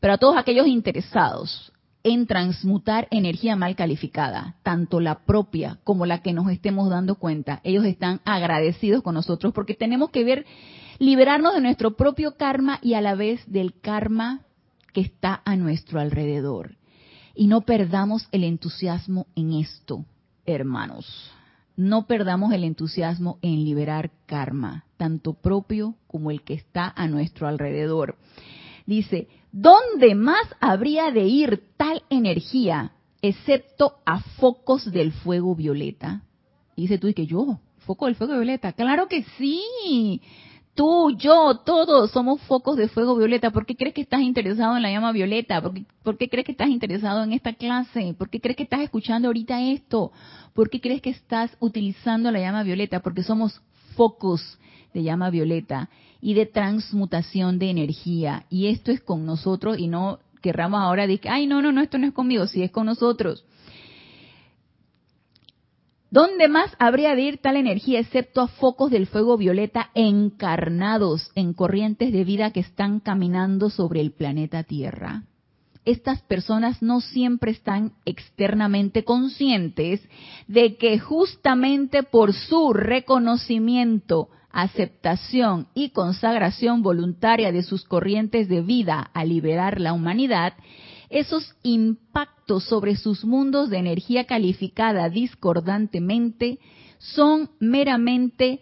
[0.01, 1.73] pero a todos aquellos interesados
[2.05, 7.61] en transmutar energía mal calificada, tanto la propia como la que nos estemos dando cuenta,
[7.65, 10.45] ellos están agradecidos con nosotros porque tenemos que ver
[10.99, 14.43] liberarnos de nuestro propio karma y a la vez del karma
[14.93, 16.77] que está a nuestro alrededor.
[17.35, 20.05] Y no perdamos el entusiasmo en esto,
[20.47, 21.33] hermanos.
[21.77, 27.49] No perdamos el entusiasmo en liberar karma, tanto propio como el que está a nuestro
[27.49, 28.17] alrededor.
[28.87, 36.23] Dice, ¿dónde más habría de ir tal energía excepto a focos del fuego violeta?
[36.77, 38.73] dice tú y que yo, foco del fuego violeta.
[38.73, 40.21] Claro que sí.
[40.75, 43.51] Tú, yo, todos somos focos de fuego violeta.
[43.51, 45.63] ¿Por qué crees que estás interesado en la llama violeta?
[45.63, 48.13] ¿Por qué, crees que estás interesado en esta clase?
[48.19, 50.11] ¿Por qué crees que estás escuchando ahorita esto?
[50.53, 53.01] ¿Por qué crees que estás utilizando la llama violeta?
[53.01, 53.63] Porque somos
[53.95, 54.59] focos
[54.93, 58.45] de llama violeta y de transmutación de energía.
[58.51, 61.99] Y esto es con nosotros y no querramos ahora decir, ay, no, no, no, esto
[61.99, 63.45] no es conmigo, sí es con nosotros.
[66.15, 71.55] ¿Dónde más habría de ir tal energía excepto a focos del fuego violeta encarnados en
[71.55, 75.25] corrientes de vida que están caminando sobre el planeta Tierra?
[75.85, 80.09] Estas personas no siempre están externamente conscientes
[80.47, 89.11] de que justamente por su reconocimiento, aceptación y consagración voluntaria de sus corrientes de vida
[89.15, 90.53] a liberar la humanidad,
[91.15, 96.59] esos impactos sobre sus mundos de energía calificada discordantemente
[96.99, 98.61] son meramente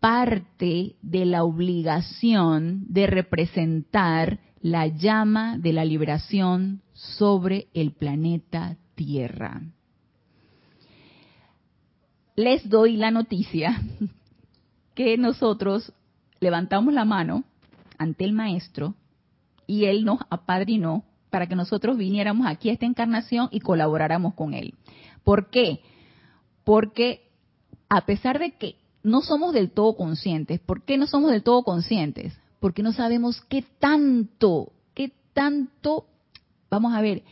[0.00, 9.60] parte de la obligación de representar la llama de la liberación sobre el planeta Tierra.
[12.36, 13.82] Les doy la noticia
[14.94, 15.92] que nosotros
[16.40, 17.44] levantamos la mano
[17.98, 18.94] ante el Maestro
[19.66, 24.52] y Él nos apadrinó para que nosotros viniéramos aquí a esta encarnación y colaboráramos con
[24.52, 24.74] Él.
[25.24, 25.80] ¿Por qué?
[26.62, 27.22] Porque
[27.88, 31.62] a pesar de que no somos del todo conscientes, ¿por qué no somos del todo
[31.62, 32.34] conscientes?
[32.60, 36.04] Porque no sabemos qué tanto, qué tanto,
[36.68, 37.22] vamos a ver,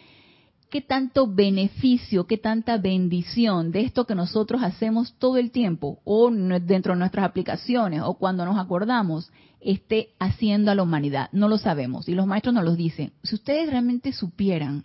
[0.70, 6.30] qué tanto beneficio, qué tanta bendición de esto que nosotros hacemos todo el tiempo, o
[6.30, 11.28] dentro de nuestras aplicaciones, o cuando nos acordamos, esté haciendo a la humanidad.
[11.32, 12.08] No lo sabemos.
[12.08, 13.12] Y los maestros nos lo dicen.
[13.22, 14.84] Si ustedes realmente supieran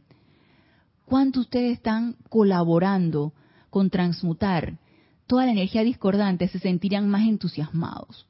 [1.05, 3.33] cuánto ustedes están colaborando
[3.69, 4.77] con transmutar
[5.27, 8.27] toda la energía discordante, se sentirían más entusiasmados.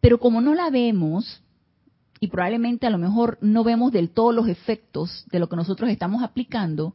[0.00, 1.41] Pero como no la vemos,
[2.22, 5.90] y probablemente a lo mejor no vemos del todo los efectos de lo que nosotros
[5.90, 6.94] estamos aplicando,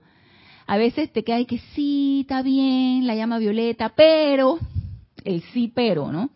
[0.65, 4.57] a veces te queda que sí, está bien, la llama violeta, pero,
[5.25, 6.29] el sí, pero, ¿no?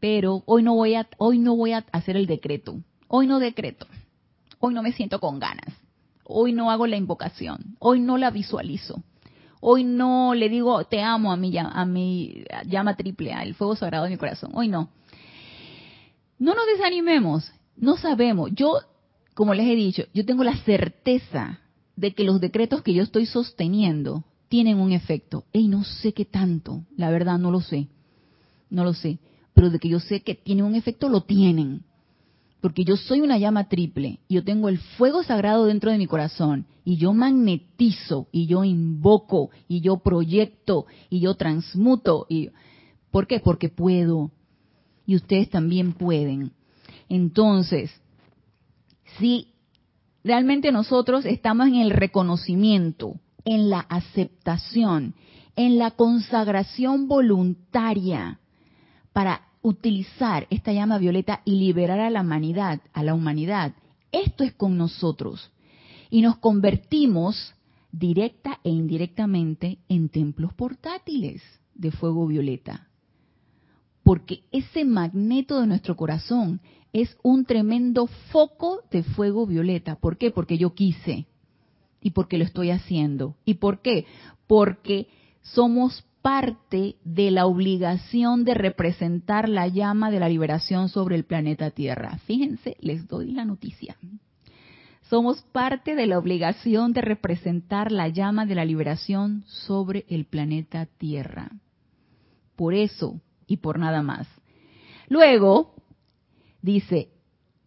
[0.00, 3.86] Pero hoy no voy a, hoy no voy a hacer el decreto, hoy no decreto,
[4.58, 5.74] hoy no me siento con ganas,
[6.24, 9.02] hoy no hago la invocación, hoy no la visualizo,
[9.60, 14.04] hoy no le digo te amo a mi, a mi llama triple, al fuego sagrado
[14.04, 14.88] de mi corazón, hoy no.
[16.38, 18.50] No nos desanimemos, no sabemos.
[18.54, 18.78] Yo,
[19.34, 21.60] como les he dicho, yo tengo la certeza
[21.96, 25.44] de que los decretos que yo estoy sosteniendo tienen un efecto.
[25.52, 27.88] Y no sé qué tanto, la verdad no lo sé.
[28.68, 29.18] No lo sé.
[29.54, 31.82] Pero de que yo sé que tienen un efecto, lo tienen.
[32.60, 34.20] Porque yo soy una llama triple.
[34.28, 36.66] Yo tengo el fuego sagrado dentro de mi corazón.
[36.84, 38.28] Y yo magnetizo.
[38.32, 39.50] Y yo invoco.
[39.66, 40.86] Y yo proyecto.
[41.08, 42.26] Y yo transmuto.
[42.28, 42.50] Y,
[43.10, 43.40] ¿Por qué?
[43.40, 44.30] Porque puedo.
[45.06, 46.52] Y ustedes también pueden.
[47.10, 47.90] Entonces,
[49.18, 49.52] si
[50.24, 55.14] realmente nosotros estamos en el reconocimiento en la aceptación,
[55.56, 58.38] en la consagración voluntaria
[59.12, 63.74] para utilizar esta llama violeta y liberar a la humanidad, a la humanidad.
[64.12, 65.50] Esto es con nosotros.
[66.08, 67.54] Y nos convertimos
[67.92, 71.42] directa e indirectamente en templos portátiles
[71.74, 72.88] de fuego violeta.
[74.02, 76.60] Porque ese magneto de nuestro corazón
[76.92, 79.96] es un tremendo foco de fuego violeta.
[79.96, 80.30] ¿Por qué?
[80.30, 81.26] Porque yo quise
[82.00, 83.36] y porque lo estoy haciendo.
[83.44, 84.06] ¿Y por qué?
[84.46, 85.08] Porque
[85.42, 91.70] somos parte de la obligación de representar la llama de la liberación sobre el planeta
[91.70, 92.18] Tierra.
[92.26, 93.96] Fíjense, les doy la noticia.
[95.08, 100.86] Somos parte de la obligación de representar la llama de la liberación sobre el planeta
[100.86, 101.50] Tierra.
[102.54, 104.28] Por eso y por nada más.
[105.08, 105.74] Luego,
[106.62, 107.08] dice,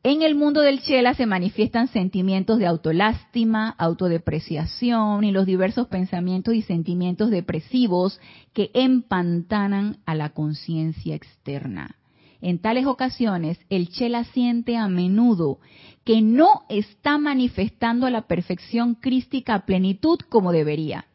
[0.06, 6.56] en el mundo del Chela se manifiestan sentimientos de autolástima, autodepreciación y los diversos pensamientos
[6.56, 8.20] y sentimientos depresivos
[8.52, 11.96] que empantanan a la conciencia externa.
[12.42, 15.60] En tales ocasiones, el Chela siente a menudo
[16.04, 21.06] que no está manifestando la perfección crística a plenitud como debería,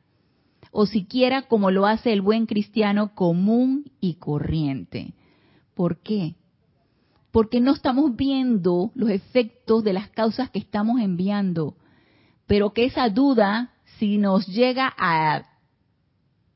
[0.72, 5.12] o siquiera como lo hace el buen cristiano común y corriente.
[5.74, 6.36] ¿Por qué?
[7.38, 11.76] Porque no estamos viendo los efectos de las causas que estamos enviando,
[12.48, 15.44] pero que esa duda, si nos llega a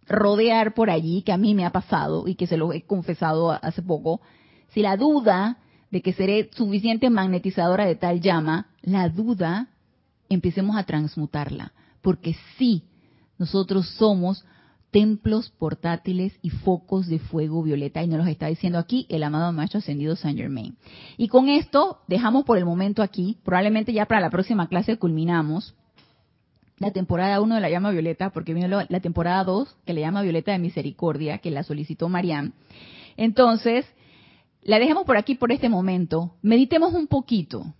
[0.09, 3.53] rodear por allí, que a mí me ha pasado y que se lo he confesado
[3.53, 4.23] hace poco,
[4.71, 5.59] si la duda
[5.93, 9.69] de que seré suficiente magnetizadora de tal llama, la duda,
[10.29, 12.83] empecemos a transmutarla, porque sí,
[13.39, 14.45] nosotros somos
[14.93, 18.03] templos portátiles y focos de fuego violeta.
[18.03, 20.77] Y nos los está diciendo aquí el amado Maestro Ascendido Saint Germain.
[21.17, 23.39] Y con esto dejamos por el momento aquí.
[23.43, 25.75] Probablemente ya para la próxima clase culminamos
[26.79, 30.23] la temporada 1 de la llama violeta, porque viene la temporada 2, que le llama
[30.23, 32.53] Violeta de Misericordia, que la solicitó Marianne.
[33.17, 33.87] Entonces,
[34.63, 36.35] la dejamos por aquí por este momento.
[36.43, 37.73] Meditemos un poquito,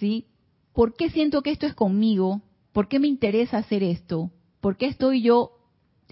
[0.00, 0.26] ¿sí?
[0.72, 2.42] ¿Por qué siento que esto es conmigo?
[2.72, 4.32] ¿Por qué me interesa hacer esto?
[4.60, 5.53] ¿Por qué estoy yo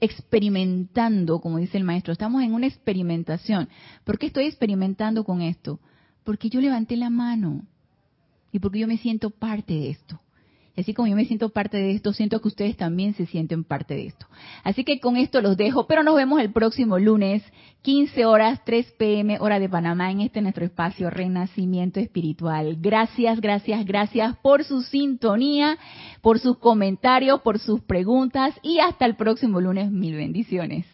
[0.03, 3.69] experimentando, como dice el maestro, estamos en una experimentación.
[4.03, 5.79] ¿Por qué estoy experimentando con esto?
[6.25, 7.65] Porque yo levanté la mano
[8.51, 10.21] y porque yo me siento parte de esto.
[10.75, 13.63] Y así como yo me siento parte de esto, siento que ustedes también se sienten
[13.63, 14.27] parte de esto.
[14.65, 17.43] Así que con esto los dejo, pero nos vemos el próximo lunes,
[17.83, 22.79] 15 horas, 3 pm, hora de Panamá, en este nuestro espacio Renacimiento Espiritual.
[22.81, 25.77] Gracias, gracias, gracias por su sintonía,
[26.23, 29.91] por sus comentarios, por sus preguntas y hasta el próximo lunes.
[29.91, 30.87] Mil bendiciones.